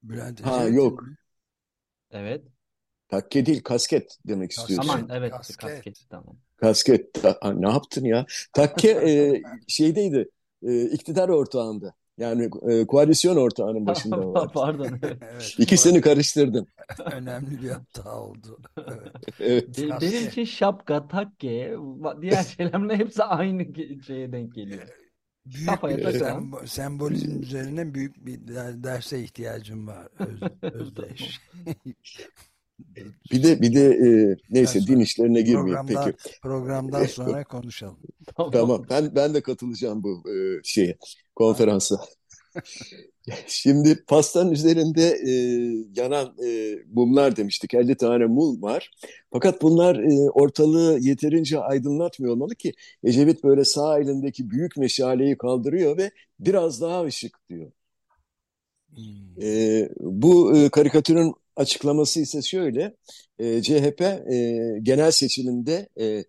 Bülent 0.03 0.41
ha 0.41 0.65
yok. 0.65 1.05
Evet. 2.11 2.45
Takke 3.09 3.47
değil 3.47 3.63
kasket 3.63 4.19
demek 4.27 4.51
istiyorsun. 4.51 4.91
Aman 4.91 5.09
evet 5.11 5.33
kasket, 5.33 5.57
kasket 5.57 6.07
tamam. 6.11 6.37
Kasket 6.65 7.25
ne 7.55 7.71
yaptın 7.71 8.05
ya? 8.05 8.27
Takke 8.53 8.91
e, 9.11 9.43
şeydeydi 9.69 10.29
e, 10.63 10.83
iktidar 10.83 11.29
ortağında. 11.29 11.95
Yani 12.19 12.51
e, 12.69 12.87
koalisyon 12.87 13.37
ortağının 13.37 13.87
başında 13.87 14.19
var. 14.35 14.53
Pardon. 14.53 14.89
evet, 15.03 15.55
İkisini 15.59 16.01
karıştırdım. 16.01 16.67
Önemli 17.13 17.63
bir 17.63 17.71
hata 17.71 18.21
oldu. 18.21 18.59
Evet. 18.77 19.13
evet. 19.41 19.79
Be 19.79 19.89
benim 20.01 20.29
için 20.29 20.45
şapka, 20.45 21.09
takke, 21.09 21.77
diğer 22.21 22.43
şeylerin 22.43 22.91
hepsi 22.91 23.25
aynı 23.25 23.67
şeye 24.07 24.33
denk 24.33 24.55
geliyor. 24.55 24.83
Büyük 25.47 25.69
Kafaya 25.69 25.99
bir 25.99 26.19
sem 26.19 26.53
sembolizm 26.67 27.43
üzerine 27.43 27.95
büyük 27.95 28.27
bir 28.27 28.49
derse 28.85 29.21
ihtiyacım 29.21 29.87
var 29.87 30.09
Öz 30.19 30.43
Özdeş. 30.63 31.41
Bir 33.33 33.43
de 33.43 33.63
bir 33.63 33.75
de 33.75 33.85
e, 33.85 34.37
neyse 34.51 34.87
din 34.87 34.99
işlerine 34.99 35.41
girmeyeyim 35.41 35.87
peki. 35.87 36.17
Programdan 36.43 37.05
sonra 37.07 37.45
konuşalım. 37.45 37.99
tamam. 38.53 38.87
Ben 38.91 39.15
ben 39.15 39.35
de 39.35 39.41
katılacağım 39.41 40.03
bu 40.03 40.23
e, 40.31 40.61
şeye 40.65 40.97
konferansa. 41.35 42.01
Şimdi 43.47 44.05
pastanın 44.05 44.51
üzerinde 44.51 45.03
e, 45.03 45.33
yanan 46.01 46.35
e, 46.47 46.79
mumlar 46.93 47.37
demiştik. 47.37 47.75
50 47.75 47.97
tane 47.97 48.27
mum 48.27 48.63
var. 48.63 48.91
Fakat 49.33 49.63
bunlar 49.63 49.97
e, 49.97 50.31
ortalığı 50.31 50.99
yeterince 51.01 51.59
aydınlatmıyor 51.59 52.33
olmalı 52.33 52.55
ki 52.55 52.73
Ecevit 53.05 53.45
böyle 53.45 53.65
sağ 53.65 53.99
elindeki 53.99 54.51
büyük 54.51 54.77
meşaleyi 54.77 55.39
kaldırıyor 55.39 55.97
ve 55.99 56.11
biraz 56.41 56.81
daha 56.81 57.05
ışık 57.05 57.39
diyor. 57.49 57.73
Hmm. 58.95 59.43
E, 59.43 59.89
bu 60.01 60.57
e, 60.57 60.69
karikatürün 60.69 61.35
açıklaması 61.57 62.21
ise 62.21 62.43
şöyle. 62.43 62.97
E, 63.39 63.63
CHP 63.63 64.01
e, 64.01 64.79
genel 64.83 65.11
seçiminde 65.11 65.89
e, 66.01 66.25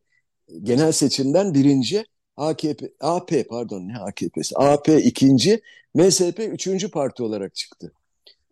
genel 0.63 0.91
seçimden 0.91 1.53
birinci 1.53 2.05
AKP 2.37 2.89
AP 2.99 3.49
pardon 3.49 3.87
ne 3.87 3.97
AKP'si 3.97 4.57
AP 4.57 4.89
ikinci 4.89 5.61
MSP 5.93 6.39
üçüncü 6.39 6.91
parti 6.91 7.23
olarak 7.23 7.55
çıktı. 7.55 7.91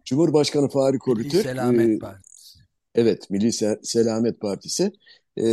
Cumhurbaşkanı 0.06 0.70
Fahri 0.70 1.00
Korutürk 1.00 1.34
Milli 1.34 1.44
Selamet 1.44 1.90
e, 1.90 2.00
Partisi. 2.00 2.60
Evet 2.96 3.30
Milli 3.30 3.52
Selamet 3.84 4.40
Partisi. 4.40 4.92
E, 5.38 5.44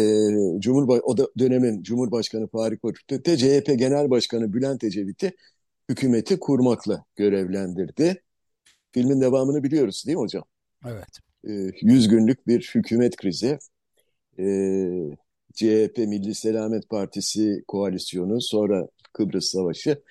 Cumhurba 0.58 0.92
o 0.92 1.16
da 1.16 1.28
dönemin 1.38 1.82
Cumhurbaşkanı 1.82 2.48
Fahri 2.48 2.78
Korutürk 2.78 3.26
de 3.26 3.36
CHP 3.36 3.78
Genel 3.78 4.10
Başkanı 4.10 4.52
Bülent 4.52 4.84
Ecevit'i 4.84 5.32
hükümeti 5.88 6.38
kurmakla 6.40 7.04
görevlendirdi. 7.16 8.22
Filmin 8.92 9.20
devamını 9.20 9.62
biliyoruz 9.62 10.04
değil 10.06 10.16
mi 10.16 10.22
hocam? 10.22 10.44
Evet. 10.86 11.18
E, 11.44 11.52
100 11.82 12.08
günlük 12.08 12.46
bir 12.46 12.70
hükümet 12.74 13.16
krizi. 13.16 13.58
E, 14.38 14.44
CHP 15.54 15.98
Milli 15.98 16.34
Selamet 16.34 16.88
Partisi 16.88 17.64
koalisyonu, 17.68 18.40
sonra 18.40 18.88
Kıbrıs 19.12 19.44
Savaşı, 19.44 20.02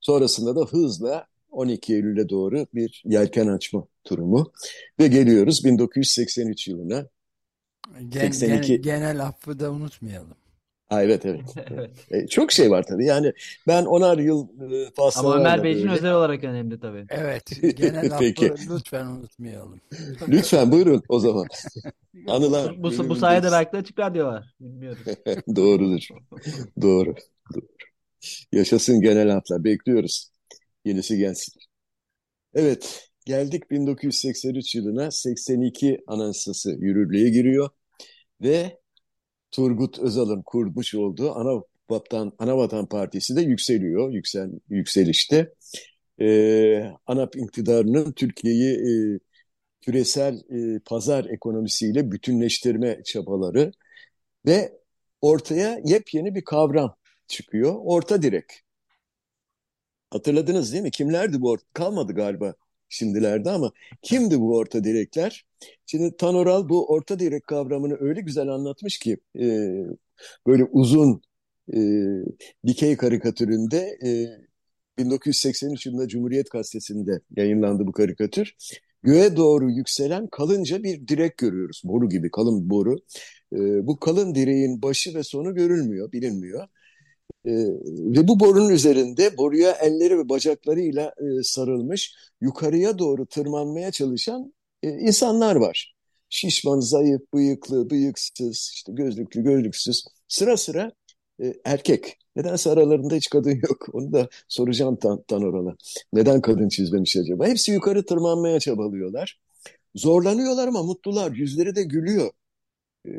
sonrasında 0.00 0.56
da 0.56 0.60
hızla 0.60 1.26
12 1.50 1.94
Eylül'e 1.94 2.28
doğru 2.28 2.66
bir 2.74 3.02
yelken 3.04 3.46
açma 3.46 3.86
durumu 4.10 4.52
ve 5.00 5.08
geliyoruz 5.08 5.64
1983 5.64 6.68
yılına. 6.68 7.06
Gen, 8.08 8.30
82... 8.30 8.72
gen, 8.72 8.82
genel 8.82 9.22
affı 9.22 9.60
da 9.60 9.72
unutmayalım. 9.72 10.43
Ha, 10.88 11.02
evet 11.02 11.26
evet. 11.26 11.54
evet. 11.70 11.90
E, 12.10 12.26
çok 12.26 12.52
şey 12.52 12.70
var 12.70 12.82
tabii. 12.82 13.06
Yani 13.06 13.32
ben 13.66 13.84
onar 13.84 14.18
yıl 14.18 14.48
e, 14.72 14.92
Ama 15.16 15.36
Ömer 15.36 15.62
Bey 15.62 15.72
için 15.72 15.88
özel 15.88 16.12
olarak 16.12 16.44
önemli 16.44 16.80
tabii. 16.80 17.06
Evet. 17.08 17.62
Genel 17.76 18.18
Peki. 18.18 18.52
lütfen 18.70 19.06
unutmayalım. 19.06 19.80
lütfen 20.28 20.72
buyurun 20.72 21.02
o 21.08 21.18
zaman. 21.18 21.46
Anılar. 22.28 22.82
Bu, 22.82 23.08
bu 23.08 23.16
sayede 23.16 23.50
belki 23.52 23.72
de 23.72 23.76
açık 23.76 23.98
radyo 23.98 24.26
var. 24.26 24.54
Bilmiyoruz. 24.60 25.02
Doğrudur. 25.56 26.08
Doğru. 26.82 27.14
Doğru. 27.54 27.66
Yaşasın 28.52 29.00
genel 29.00 29.30
hatlar. 29.30 29.64
Bekliyoruz. 29.64 30.30
Yenisi 30.84 31.18
gelsin. 31.18 31.54
Evet. 32.54 33.08
Geldik 33.26 33.70
1983 33.70 34.74
yılına 34.74 35.10
82 35.10 36.00
anayasası 36.06 36.70
yürürlüğe 36.70 37.30
giriyor 37.30 37.68
ve 38.42 38.78
Turgut 39.54 39.98
Özal'ın 39.98 40.42
kurmuş 40.42 40.94
olduğu 40.94 41.34
Ana 41.34 41.62
Vatan, 41.90 42.32
Ana 42.38 42.56
Vatan 42.56 42.86
Partisi 42.86 43.36
de 43.36 43.40
yükseliyor, 43.42 44.12
yüksel, 44.12 44.50
yükselişte. 44.68 45.54
Ee, 46.20 46.90
ANAP 47.06 47.36
iktidarının 47.36 48.12
Türkiye'yi 48.12 48.74
e, 48.74 49.18
küresel 49.80 50.34
e, 50.34 50.78
pazar 50.78 51.24
ekonomisiyle 51.24 52.12
bütünleştirme 52.12 53.02
çabaları 53.04 53.72
ve 54.46 54.72
ortaya 55.20 55.80
yepyeni 55.84 56.34
bir 56.34 56.44
kavram 56.44 56.96
çıkıyor. 57.28 57.74
Orta 57.78 58.22
direk. 58.22 58.44
Hatırladınız 60.10 60.72
değil 60.72 60.82
mi? 60.82 60.90
Kimlerdi 60.90 61.40
bu? 61.40 61.56
Kalmadı 61.72 62.12
galiba 62.12 62.54
şimdilerde 62.94 63.50
ama 63.50 63.72
kimdi 64.02 64.40
bu 64.40 64.56
orta 64.56 64.84
direkler? 64.84 65.44
Şimdi 65.86 66.16
Tanoral 66.16 66.68
bu 66.68 66.86
orta 66.86 67.18
direk 67.18 67.46
kavramını 67.46 67.96
öyle 68.00 68.20
güzel 68.20 68.48
anlatmış 68.48 68.98
ki 68.98 69.16
e, 69.38 69.74
böyle 70.46 70.64
uzun 70.64 71.22
e, 71.74 71.78
dikey 72.66 72.96
karikatüründe 72.96 73.98
e, 74.04 74.10
1983 74.98 75.86
yılında 75.86 76.08
Cumhuriyet 76.08 76.50
Gazetesi'nde 76.50 77.20
yayınlandı 77.36 77.86
bu 77.86 77.92
karikatür. 77.92 78.54
Göğe 79.02 79.36
doğru 79.36 79.70
yükselen 79.70 80.26
kalınca 80.26 80.82
bir 80.82 81.08
direk 81.08 81.38
görüyoruz. 81.38 81.82
Boru 81.84 82.08
gibi 82.08 82.30
kalın 82.30 82.70
boru. 82.70 82.96
E, 83.52 83.86
bu 83.86 84.00
kalın 84.00 84.34
direğin 84.34 84.82
başı 84.82 85.14
ve 85.14 85.22
sonu 85.22 85.54
görülmüyor, 85.54 86.12
bilinmiyor. 86.12 86.68
E, 87.46 87.52
ve 88.16 88.28
bu 88.28 88.40
borunun 88.40 88.70
üzerinde 88.70 89.36
boruya 89.36 89.72
elleri 89.72 90.18
ve 90.18 90.28
bacaklarıyla 90.28 91.14
e, 91.18 91.42
sarılmış 91.42 92.14
yukarıya 92.40 92.98
doğru 92.98 93.26
tırmanmaya 93.26 93.90
çalışan 93.92 94.54
e, 94.82 94.88
insanlar 94.88 95.56
var. 95.56 95.94
şişman, 96.28 96.80
zayıf, 96.80 97.22
bıyıklı, 97.34 97.90
bıyıksız, 97.90 98.70
işte 98.74 98.92
gözlüklü, 98.92 99.42
gözlüksüz. 99.42 100.04
Sıra 100.28 100.56
sıra 100.56 100.92
e, 101.42 101.54
erkek. 101.64 102.18
Nedense 102.36 102.70
aralarında 102.70 103.14
hiç 103.14 103.30
kadın 103.30 103.60
yok. 103.68 103.86
Onu 103.92 104.12
da 104.12 104.28
soracağım 104.48 104.96
Tan 104.96 105.22
Tanoral'a. 105.22 105.76
Neden 106.12 106.40
kadın 106.40 106.68
çizmemiş 106.68 107.16
acaba? 107.16 107.46
Hepsi 107.46 107.72
yukarı 107.72 108.04
tırmanmaya 108.06 108.60
çabalıyorlar. 108.60 109.38
Zorlanıyorlar 109.94 110.68
ama 110.68 110.82
mutlular. 110.82 111.32
Yüzleri 111.32 111.76
de 111.76 111.82
gülüyor. 111.82 112.30
Ee, 113.08 113.12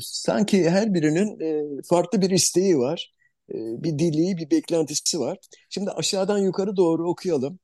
sanki 0.00 0.70
her 0.70 0.94
birinin 0.94 1.40
e, 1.40 1.82
farklı 1.82 2.22
bir 2.22 2.30
isteği 2.30 2.78
var. 2.78 3.14
E, 3.54 3.54
bir 3.82 3.98
dili, 3.98 4.36
bir 4.36 4.50
beklentisi 4.50 5.20
var. 5.20 5.38
Şimdi 5.70 5.90
aşağıdan 5.90 6.38
yukarı 6.38 6.76
doğru 6.76 7.10
okuyalım. 7.10 7.58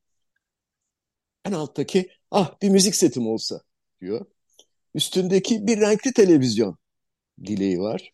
En 1.45 1.53
alttaki 1.53 2.11
ah 2.31 2.63
bir 2.63 2.69
müzik 2.71 2.97
setim 2.97 3.27
olsa 3.27 3.61
diyor. 4.01 4.27
Üstündeki 4.95 5.67
bir 5.67 5.81
renkli 5.81 6.13
televizyon 6.13 6.79
dileği 7.47 7.81
var. 7.81 8.13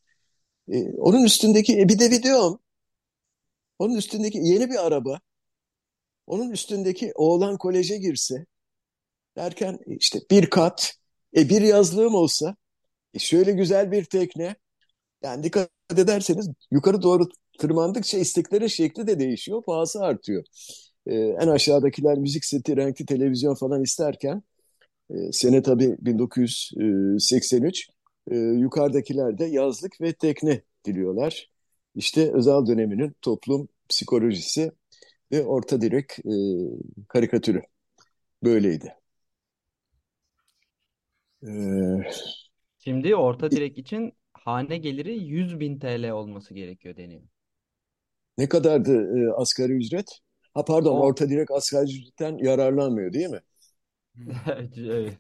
E, 0.73 0.93
onun 0.93 1.25
üstündeki 1.25 1.81
e, 1.81 1.89
bir 1.89 1.99
de 1.99 2.11
videom. 2.11 2.61
Onun 3.79 3.95
üstündeki 3.97 4.39
yeni 4.39 4.71
bir 4.71 4.87
araba. 4.87 5.21
Onun 6.27 6.51
üstündeki 6.51 7.13
oğlan 7.15 7.59
koleje 7.59 7.97
girse 7.99 8.47
derken 9.37 9.79
işte 9.87 10.21
bir 10.31 10.51
kat, 10.51 10.95
e, 11.37 11.49
bir 11.49 11.63
yazlığım 11.63 12.15
olsa, 12.15 12.57
e, 13.15 13.19
şöyle 13.19 13.53
güzel 13.53 13.93
bir 13.93 14.05
tekne. 14.05 14.57
Yani 15.23 15.45
dikkat 15.45 15.71
ederseniz 15.99 16.49
yukarı 16.71 17.03
doğru 17.03 17.29
tırmandıkça 17.61 18.19
istekleri 18.19 18.71
şekli 18.71 19.07
de 19.07 19.19
değişiyor, 19.19 19.63
pahası 19.63 20.01
artıyor. 20.01 20.45
E, 21.07 21.15
en 21.17 21.49
aşağıdakiler 21.49 22.19
müzik 22.19 22.45
seti, 22.45 22.77
renkli 22.77 23.07
televizyon 23.07 23.55
falan 23.55 23.83
isterken 23.83 24.43
e, 25.11 25.33
sene 25.33 25.63
tabii 25.63 25.97
1983 26.01 27.89
e, 28.31 28.37
yukarıdakiler 28.37 29.39
de 29.39 29.45
yazlık 29.45 30.01
ve 30.01 30.13
tekne 30.13 30.63
diliyorlar. 30.87 31.51
İşte 31.95 32.33
özel 32.33 32.67
döneminin 32.67 33.17
toplum 33.23 33.69
psikolojisi 33.89 34.73
ve 35.33 35.45
orta 35.45 35.81
direk 35.81 36.19
e, 36.19 36.35
karikatürü 37.09 37.63
böyleydi. 38.45 38.95
Ee, 41.43 42.11
Şimdi 42.79 43.17
orta 43.17 43.51
direk 43.51 43.79
için 43.79 44.13
hane 44.33 44.79
geliri 44.79 45.19
100 45.19 45.61
bin 45.61 45.79
TL 45.79 46.11
olması 46.11 46.55
gerekiyor 46.55 46.97
deniyor. 46.97 47.23
Ne 48.41 48.49
kadardı 48.49 49.19
e, 49.19 49.33
asgari 49.33 49.73
ücret? 49.73 50.19
Ha 50.55 50.65
pardon 50.65 50.97
o... 50.97 51.01
orta 51.01 51.29
direk 51.29 51.51
asgari 51.51 51.85
ücretten 51.85 52.39
yararlanmıyor 52.39 53.13
değil 53.13 53.29
mi? 53.29 53.41
evet. 54.77 55.13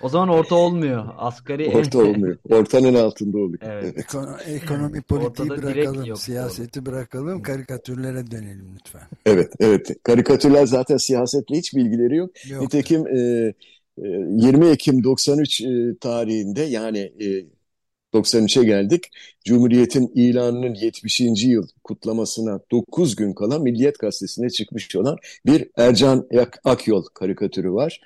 O 0.00 0.08
zaman 0.08 0.28
orta 0.28 0.54
olmuyor. 0.54 1.04
Asgari 1.16 1.68
Orta 1.76 1.98
olmuyor. 1.98 2.38
Ortanın 2.50 2.94
altında 2.94 3.38
oluyor. 3.38 3.60
Evet. 3.62 3.98
Ekonomi, 3.98 4.42
ekonomi 4.46 5.02
politiği 5.02 5.48
bırakalım, 5.48 6.16
siyaseti 6.16 6.86
bırakalım, 6.86 7.42
karikatürlere 7.42 8.30
dönelim 8.30 8.74
lütfen. 8.74 9.08
Evet, 9.26 9.52
evet. 9.60 10.02
Karikatürler 10.02 10.66
zaten 10.66 10.96
siyasetle 10.96 11.56
hiç 11.56 11.74
bilgileri 11.74 12.16
yok. 12.16 12.30
yok. 12.50 12.62
Nitekim 12.62 13.06
e, 13.06 13.52
20 13.96 14.66
e, 14.66 14.70
Ekim 14.70 15.04
93 15.04 15.60
e, 15.60 15.66
tarihinde 16.00 16.62
yani 16.62 16.98
e, 16.98 17.57
93'e 18.14 18.64
geldik. 18.64 19.10
Cumhuriyet'in 19.44 20.12
ilanının 20.14 20.74
70. 20.74 21.20
yıl 21.20 21.66
kutlamasına 21.84 22.60
9 22.70 23.16
gün 23.16 23.32
kala 23.32 23.58
Milliyet 23.58 23.98
Gazetesi'ne 23.98 24.50
çıkmış 24.50 24.96
olan 24.96 25.16
bir 25.46 25.68
Ercan 25.76 26.28
Akyol 26.64 27.04
karikatürü 27.14 27.72
var. 27.72 28.00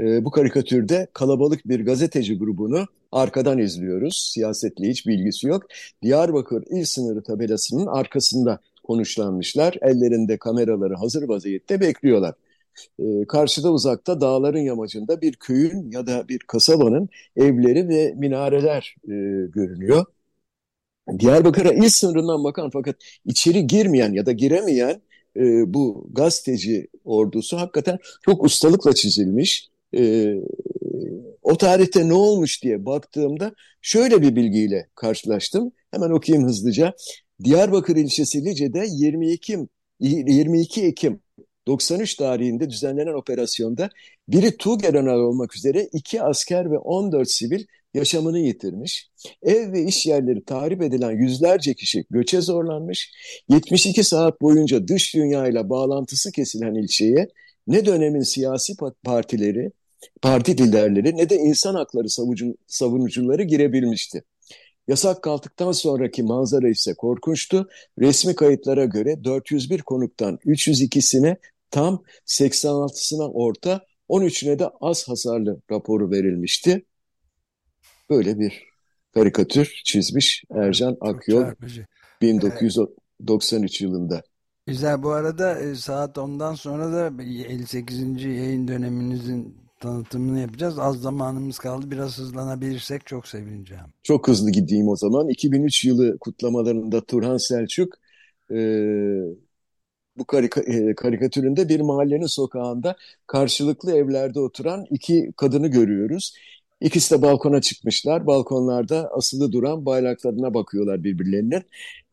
E, 0.00 0.24
bu 0.24 0.30
karikatürde 0.30 1.08
kalabalık 1.12 1.68
bir 1.68 1.84
gazeteci 1.84 2.38
grubunu 2.38 2.86
arkadan 3.12 3.58
izliyoruz. 3.58 4.30
Siyasetle 4.34 4.88
hiç 4.88 5.06
bilgisi 5.06 5.46
yok. 5.46 5.62
Diyarbakır 6.02 6.64
il 6.70 6.84
sınırı 6.84 7.22
tabelasının 7.22 7.86
arkasında 7.86 8.58
konuşlanmışlar. 8.84 9.76
Ellerinde 9.82 10.36
kameraları 10.36 10.94
hazır 10.94 11.28
vaziyette 11.28 11.80
bekliyorlar. 11.80 12.34
E, 12.98 13.24
karşıda 13.28 13.72
uzakta 13.72 14.20
dağların 14.20 14.58
yamacında 14.58 15.20
bir 15.20 15.32
köyün 15.32 15.90
ya 15.90 16.06
da 16.06 16.28
bir 16.28 16.38
kasabanın 16.38 17.08
evleri 17.36 17.88
ve 17.88 18.14
minareler 18.16 18.96
e, 19.04 19.12
görünüyor. 19.52 20.04
Diyarbakır'a 21.18 21.72
il 21.72 21.88
sınırından 21.88 22.44
bakan 22.44 22.70
fakat 22.70 22.96
içeri 23.24 23.66
girmeyen 23.66 24.12
ya 24.12 24.26
da 24.26 24.32
giremeyen 24.32 25.02
e, 25.36 25.74
bu 25.74 26.08
gazeteci 26.12 26.88
ordusu 27.04 27.56
hakikaten 27.56 27.98
çok 28.22 28.44
ustalıkla 28.44 28.94
çizilmiş 28.94 29.68
e, 29.94 30.34
o 31.42 31.56
tarihte 31.56 32.08
ne 32.08 32.12
olmuş 32.12 32.62
diye 32.62 32.86
baktığımda 32.86 33.52
şöyle 33.82 34.22
bir 34.22 34.36
bilgiyle 34.36 34.88
karşılaştım. 34.94 35.72
Hemen 35.90 36.10
okuyayım 36.10 36.48
hızlıca. 36.48 36.92
Diyarbakır 37.44 37.96
ilçesi 37.96 38.44
Lice'de 38.44 38.86
22 38.90 39.58
22 40.00 40.84
Ekim 40.84 41.20
93 41.68 42.14
tarihinde 42.14 42.70
düzenlenen 42.70 43.14
operasyonda 43.14 43.90
biri 44.28 44.56
Tuğgeneral 44.56 45.20
olmak 45.20 45.56
üzere 45.56 45.88
iki 45.92 46.22
asker 46.22 46.70
ve 46.70 46.78
14 46.78 47.30
sivil 47.30 47.64
yaşamını 47.94 48.38
yitirmiş. 48.38 49.10
Ev 49.42 49.72
ve 49.72 49.84
iş 49.84 50.06
yerleri 50.06 50.44
tahrip 50.44 50.82
edilen 50.82 51.10
yüzlerce 51.10 51.74
kişi 51.74 52.04
göçe 52.10 52.40
zorlanmış. 52.40 53.10
72 53.48 54.04
saat 54.04 54.40
boyunca 54.40 54.88
dış 54.88 55.14
dünyayla 55.14 55.70
bağlantısı 55.70 56.32
kesilen 56.32 56.74
ilçeye 56.74 57.28
ne 57.66 57.86
dönemin 57.86 58.22
siyasi 58.22 58.72
partileri, 59.04 59.72
parti 60.22 60.58
liderleri 60.58 61.16
ne 61.16 61.30
de 61.30 61.36
insan 61.36 61.74
hakları 61.74 62.08
savunucuları 62.66 63.42
girebilmişti. 63.42 64.22
Yasak 64.88 65.22
kalktıktan 65.22 65.72
sonraki 65.72 66.22
manzara 66.22 66.68
ise 66.68 66.94
korkunçtu. 66.94 67.68
Resmi 67.98 68.34
kayıtlara 68.34 68.84
göre 68.84 69.24
401 69.24 69.82
konuktan 69.82 70.38
302'sine 70.46 71.36
tam 71.70 72.02
86'sına 72.26 73.30
orta, 73.32 73.86
13'üne 74.08 74.58
de 74.58 74.68
az 74.80 75.08
hasarlı 75.08 75.60
raporu 75.70 76.10
verilmişti. 76.10 76.84
Böyle 78.10 78.38
bir 78.38 78.62
karikatür 79.14 79.80
çizmiş 79.84 80.44
Ercan 80.50 80.96
Akyol 81.00 81.44
1993 82.22 83.80
yılında. 83.80 84.22
Güzel 84.66 85.02
bu 85.02 85.10
arada 85.10 85.60
e, 85.60 85.74
saat 85.74 86.18
ondan 86.18 86.54
sonra 86.54 86.92
da 86.92 87.22
58. 87.22 88.24
yayın 88.24 88.68
döneminizin 88.68 89.56
tanıtımını 89.80 90.40
yapacağız. 90.40 90.78
Az 90.78 91.00
zamanımız 91.00 91.58
kaldı. 91.58 91.90
Biraz 91.90 92.18
hızlanabilirsek 92.18 93.06
çok 93.06 93.26
sevineceğim. 93.26 93.84
Çok 94.02 94.28
hızlı 94.28 94.50
gideyim 94.50 94.88
o 94.88 94.96
zaman. 94.96 95.28
2003 95.28 95.84
yılı 95.84 96.18
kutlamalarında 96.18 97.00
Turhan 97.00 97.36
Selçuk 97.36 97.94
e, 98.50 98.58
bu 100.18 100.24
karika, 100.24 100.60
e, 100.60 100.94
karikatüründe 100.94 101.68
bir 101.68 101.80
mahallenin 101.80 102.26
sokağında 102.26 102.96
karşılıklı 103.26 103.92
evlerde 103.96 104.40
oturan 104.40 104.86
iki 104.90 105.32
kadını 105.36 105.68
görüyoruz. 105.68 106.34
İkisi 106.80 107.14
de 107.14 107.22
balkona 107.22 107.60
çıkmışlar. 107.60 108.26
Balkonlarda 108.26 109.10
asılı 109.12 109.52
duran 109.52 109.86
bayraklarına 109.86 110.54
bakıyorlar 110.54 111.04
birbirlerinin. 111.04 111.62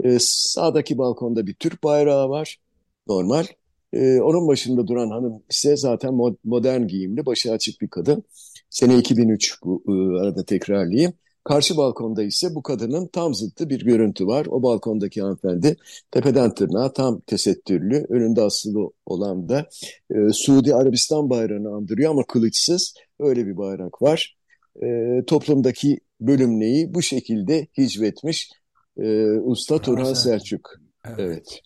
E, 0.03 0.17
sağdaki 0.19 0.97
balkonda 0.97 1.47
bir 1.47 1.53
Türk 1.53 1.83
bayrağı 1.83 2.29
var. 2.29 2.59
Normal. 3.07 3.45
E, 3.93 4.21
onun 4.21 4.47
başında 4.47 4.87
duran 4.87 5.09
hanım 5.09 5.43
ise 5.49 5.77
zaten 5.77 6.13
modern 6.43 6.87
giyimli, 6.87 7.25
başı 7.25 7.51
açık 7.51 7.81
bir 7.81 7.87
kadın. 7.87 8.23
Sene 8.69 8.97
2003 8.97 9.63
bu 9.63 9.83
e, 9.87 9.91
arada 10.21 10.45
tekrarlayayım. 10.45 11.13
Karşı 11.45 11.77
balkonda 11.77 12.23
ise 12.23 12.55
bu 12.55 12.63
kadının 12.63 13.07
tam 13.07 13.35
zıttı 13.35 13.69
bir 13.69 13.85
görüntü 13.85 14.27
var. 14.27 14.45
O 14.49 14.63
balkondaki 14.63 15.21
hanımefendi 15.21 15.77
tepeden 16.11 16.55
tırnağa 16.55 16.93
tam 16.93 17.19
tesettürlü. 17.19 18.05
Önünde 18.09 18.41
asılı 18.41 18.89
olan 19.05 19.49
da 19.49 19.69
e, 20.09 20.33
Suudi 20.33 20.75
Arabistan 20.75 21.29
bayrağını 21.29 21.75
andırıyor 21.75 22.11
ama 22.11 22.23
kılıçsız. 22.23 22.93
Öyle 23.19 23.47
bir 23.47 23.57
bayrak 23.57 24.01
var. 24.01 24.37
E, 24.83 24.87
toplumdaki 25.27 25.99
bölümleyi 26.21 26.93
bu 26.93 27.01
şekilde 27.01 27.67
hicvetmiş 27.77 28.51
e, 28.97 29.25
Usta 29.39 29.81
Turhan 29.81 30.13
Selçuk. 30.13 30.69
Evet. 31.05 31.19
evet. 31.19 31.61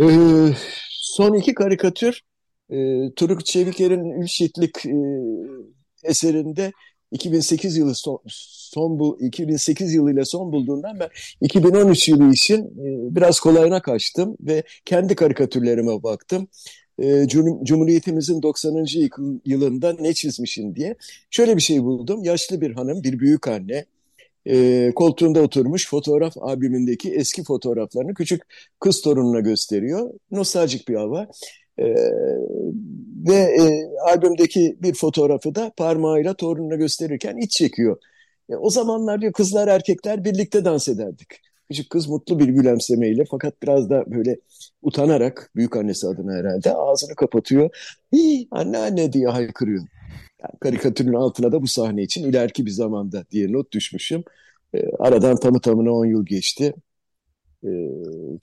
E, 0.00 0.06
son 0.90 1.34
iki 1.34 1.54
karikatür 1.54 2.20
e, 2.70 2.76
Turuk 3.16 3.46
Çeviker'in 3.46 4.22
Ülşitlik 4.22 4.86
e, 4.86 4.96
eserinde 6.04 6.72
2008 7.12 7.76
yılı 7.76 7.94
son, 7.94 8.20
son 8.26 8.98
bu 8.98 9.18
2008 9.20 9.94
yılıyla 9.94 10.24
son 10.24 10.52
bulduğundan 10.52 11.00
ben 11.00 11.08
2013 11.40 12.08
yılı 12.08 12.32
için 12.32 12.64
e, 12.64 13.14
biraz 13.16 13.40
kolayına 13.40 13.82
kaçtım 13.82 14.36
ve 14.40 14.62
kendi 14.84 15.14
karikatürlerime 15.14 16.02
baktım. 16.02 16.48
E, 16.98 17.28
Cumhuriyetimizin 17.64 18.42
90. 18.42 18.86
yılında 19.44 19.96
ne 20.00 20.14
çizmişin 20.14 20.74
diye. 20.74 20.94
Şöyle 21.30 21.56
bir 21.56 21.62
şey 21.62 21.82
buldum. 21.82 22.24
Yaşlı 22.24 22.60
bir 22.60 22.70
hanım, 22.70 23.02
bir 23.02 23.18
büyük 23.18 23.48
anne 23.48 23.84
e, 24.46 24.92
koltuğunda 24.94 25.40
oturmuş 25.40 25.88
fotoğraf 25.88 26.34
albümündeki 26.40 27.14
eski 27.14 27.44
fotoğraflarını 27.44 28.14
küçük 28.14 28.42
kız 28.80 29.00
torununa 29.02 29.40
gösteriyor. 29.40 30.10
Nostaljik 30.30 30.88
bir 30.88 30.94
hava. 30.94 31.28
E, 31.78 31.84
ve 33.28 33.34
e, 33.34 33.90
albümdeki 34.12 34.76
bir 34.82 34.94
fotoğrafı 34.94 35.54
da 35.54 35.72
parmağıyla 35.76 36.34
torununa 36.34 36.74
gösterirken 36.74 37.36
iç 37.36 37.52
çekiyor. 37.52 37.96
E, 38.50 38.56
o 38.56 38.70
zamanlar 38.70 39.20
diyor 39.20 39.32
kızlar 39.32 39.68
erkekler 39.68 40.24
birlikte 40.24 40.64
dans 40.64 40.88
ederdik. 40.88 41.28
Küçük 41.70 41.90
kız 41.90 42.08
mutlu 42.08 42.38
bir 42.38 42.48
gülümsemeyle 42.48 43.24
fakat 43.30 43.62
biraz 43.62 43.90
da 43.90 44.04
böyle 44.06 44.36
utanarak 44.82 45.50
büyük 45.56 45.76
annesi 45.76 46.06
adına 46.06 46.32
herhalde 46.32 46.74
ağzını 46.74 47.14
kapatıyor. 47.14 47.70
Hii, 48.12 48.48
anne 48.50 48.78
anne 48.78 49.12
diye 49.12 49.28
haykırıyor. 49.28 49.84
Yani 50.42 50.58
karikatürün 50.60 51.14
altına 51.14 51.52
da 51.52 51.62
bu 51.62 51.66
sahne 51.66 52.02
için 52.02 52.24
ileriki 52.24 52.66
bir 52.66 52.70
zamanda 52.70 53.24
diye 53.30 53.52
not 53.52 53.72
düşmüşüm. 53.72 54.24
E, 54.74 54.78
aradan 54.98 55.36
tamı 55.36 55.60
tamına 55.60 55.92
10 55.92 56.06
yıl 56.06 56.26
geçti. 56.26 56.74
E, 57.64 57.70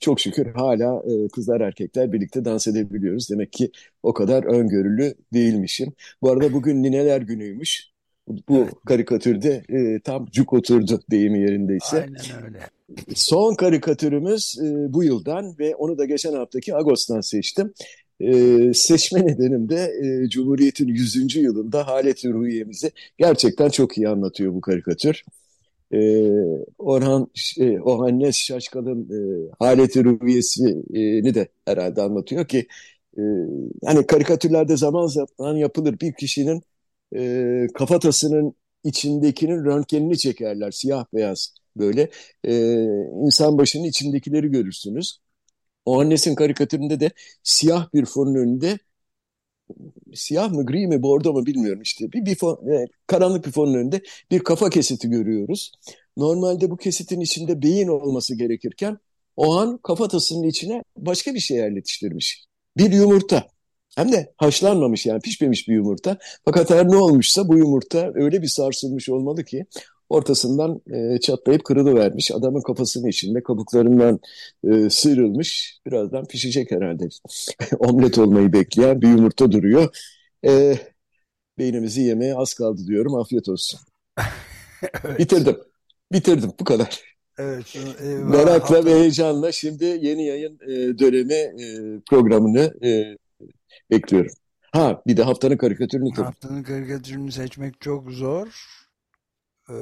çok 0.00 0.20
şükür 0.20 0.46
hala 0.46 1.02
e, 1.06 1.28
kızlar 1.28 1.60
erkekler 1.60 2.12
birlikte 2.12 2.44
dans 2.44 2.66
edebiliyoruz. 2.68 3.30
Demek 3.30 3.52
ki 3.52 3.70
o 4.02 4.14
kadar 4.14 4.44
öngörülü 4.44 5.14
değilmişim. 5.32 5.92
Bu 6.22 6.30
arada 6.30 6.52
bugün 6.52 6.82
Nineler 6.82 7.20
Günü'ymüş. 7.20 7.90
Bu 8.48 8.66
karikatürde 8.86 9.62
e, 9.68 10.00
tam 10.00 10.26
cuk 10.26 10.52
oturdu 10.52 11.00
deyimi 11.10 11.40
yerindeyse. 11.40 11.96
Aynen 11.96 12.44
öyle. 12.44 12.58
Son 13.14 13.54
karikatürümüz 13.54 14.58
e, 14.62 14.92
bu 14.92 15.04
yıldan 15.04 15.58
ve 15.58 15.74
onu 15.74 15.98
da 15.98 16.04
geçen 16.04 16.32
haftaki 16.32 16.74
Ağustos'tan 16.74 17.20
seçtim. 17.20 17.72
E, 18.20 18.34
seçme 18.74 19.26
nedenim 19.26 19.68
de 19.68 19.92
e, 20.02 20.28
Cumhuriyet'in 20.28 20.88
100. 20.88 21.36
yılında 21.36 21.86
haleti 21.86 22.32
ruhiyemizi 22.32 22.90
gerçekten 23.18 23.68
çok 23.68 23.98
iyi 23.98 24.08
anlatıyor 24.08 24.54
bu 24.54 24.60
karikatür. 24.60 25.24
E, 25.92 25.98
Orhan 26.78 27.30
e, 27.60 27.80
Ohannes 27.80 28.36
Şaşkal'ın 28.36 29.02
e, 29.02 29.50
haleti 29.58 30.04
ruhiyesini 30.04 31.34
de 31.34 31.48
herhalde 31.64 32.02
anlatıyor 32.02 32.48
ki 32.48 32.66
e, 33.18 33.22
hani 33.84 34.06
karikatürlerde 34.06 34.76
zaman 34.76 35.06
zaman 35.06 35.56
yapılır 35.56 36.00
bir 36.00 36.12
kişinin 36.12 36.62
e, 37.16 37.66
kafatasının 37.74 38.54
içindekinin 38.84 39.64
röntgenini 39.64 40.18
çekerler 40.18 40.70
siyah 40.70 41.04
beyaz 41.14 41.54
böyle 41.76 42.10
e, 42.44 42.82
insan 43.24 43.58
başının 43.58 43.84
içindekileri 43.84 44.48
görürsünüz. 44.50 45.18
O 45.84 46.00
annesin 46.00 46.34
karikatüründe 46.34 47.00
de 47.00 47.10
siyah 47.42 47.94
bir 47.94 48.04
fonun 48.04 48.34
önünde 48.34 48.78
siyah 50.14 50.52
mı 50.52 50.66
gri 50.66 50.86
mi 50.86 51.02
bordo 51.02 51.32
mu 51.32 51.46
bilmiyorum 51.46 51.82
işte 51.82 52.12
bir, 52.12 52.26
bir 52.26 52.34
fon, 52.34 52.68
e, 52.72 52.86
karanlık 53.06 53.46
bir 53.46 53.52
fonun 53.52 53.74
önünde 53.74 54.00
bir 54.30 54.38
kafa 54.38 54.70
kesiti 54.70 55.10
görüyoruz. 55.10 55.72
Normalde 56.16 56.70
bu 56.70 56.76
kesitin 56.76 57.20
içinde 57.20 57.62
beyin 57.62 57.88
olması 57.88 58.38
gerekirken 58.38 58.98
o 59.36 59.56
an 59.56 59.78
kafatasının 59.78 60.42
içine 60.42 60.82
başka 60.96 61.34
bir 61.34 61.40
şey 61.40 61.56
yerleştirmiş. 61.56 62.44
Bir 62.76 62.92
yumurta. 62.92 63.46
Hem 63.96 64.12
de 64.12 64.32
haşlanmamış 64.36 65.06
yani 65.06 65.20
pişmemiş 65.20 65.68
bir 65.68 65.74
yumurta. 65.74 66.18
Fakat 66.44 66.70
her 66.70 66.88
ne 66.88 66.96
olmuşsa 66.96 67.48
bu 67.48 67.58
yumurta 67.58 68.10
öyle 68.14 68.42
bir 68.42 68.48
sarsılmış 68.48 69.08
olmalı 69.08 69.44
ki 69.44 69.66
ortasından 70.08 70.80
e, 70.92 71.20
çatlayıp 71.20 71.64
kırılıvermiş. 71.64 72.30
Adamın 72.30 72.60
kafasının 72.60 73.08
içinde 73.08 73.42
kabuklarından 73.42 74.20
e, 74.64 74.90
sıyrılmış. 74.90 75.80
Birazdan 75.86 76.24
pişecek 76.24 76.70
herhalde. 76.70 77.08
Omlet 77.78 78.18
olmayı 78.18 78.52
bekleyen 78.52 79.02
bir 79.02 79.08
yumurta 79.08 79.52
duruyor. 79.52 79.96
E, 80.46 80.78
beynimizi 81.58 82.00
yemeye 82.00 82.34
az 82.34 82.54
kaldı 82.54 82.86
diyorum. 82.86 83.14
Afiyet 83.14 83.48
olsun. 83.48 83.80
evet. 85.04 85.18
Bitirdim. 85.18 85.56
Bitirdim. 86.12 86.52
Bu 86.60 86.64
kadar. 86.64 87.00
Evet. 87.38 87.76
E, 88.02 88.04
Merakla 88.04 88.84
ve 88.84 88.94
heyecanla 88.94 89.52
şimdi 89.52 89.84
yeni 89.84 90.26
yayın 90.26 90.58
e, 90.62 90.98
dönemi 90.98 91.34
e, 91.34 92.00
programını 92.10 92.74
e, 92.84 93.16
bekliyorum. 93.90 94.32
Ha 94.72 95.02
bir 95.06 95.16
de 95.16 95.22
haftanın 95.22 95.56
karikatürünü. 95.56 96.14
Haftanın 96.14 96.62
karikatürünü 96.62 97.32
seçmek 97.32 97.80
çok 97.80 98.10
zor. 98.10 98.48
Ee, 99.70 99.74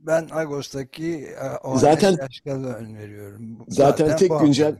ben 0.00 0.28
Ağustos'taki 0.32 1.14
e, 1.14 1.78
zaten 1.78 2.18
öneriyorum. 2.64 3.64
Zaten, 3.68 4.06
zaten 4.06 4.16
tek 4.16 4.40
güncel 4.40 4.76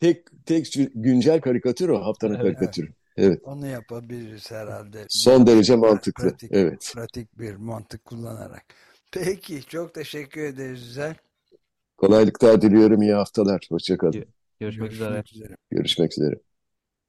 tek 0.00 0.46
tek 0.46 0.74
güncel 0.94 1.40
karikatür 1.40 1.88
o 1.88 2.04
haftanın 2.04 2.34
evet, 2.34 2.42
karikatürü. 2.42 2.92
Evet. 3.16 3.40
Onu 3.44 3.66
yapabiliriz 3.66 4.50
herhalde. 4.50 5.06
Son 5.08 5.46
derece 5.46 5.76
mantıklı. 5.76 6.24
Pratik, 6.24 6.50
evet. 6.52 6.92
Pratik 6.94 7.38
bir 7.38 7.54
mantık 7.54 8.04
kullanarak. 8.04 8.64
Peki 9.12 9.62
çok 9.62 9.94
teşekkür 9.94 10.42
ederiz 10.42 10.84
Güzel. 10.84 11.14
Kolaylıklar 11.96 12.62
diliyorum. 12.62 13.02
iyi 13.02 13.12
haftalar. 13.12 13.66
Hoşçakalın. 13.70 14.12
Görüşmek, 14.12 14.30
Görüşmek 14.60 14.92
üzere. 14.92 15.22
üzere. 15.32 15.56
Görüşmek 15.70 16.12
üzere. 16.12 16.34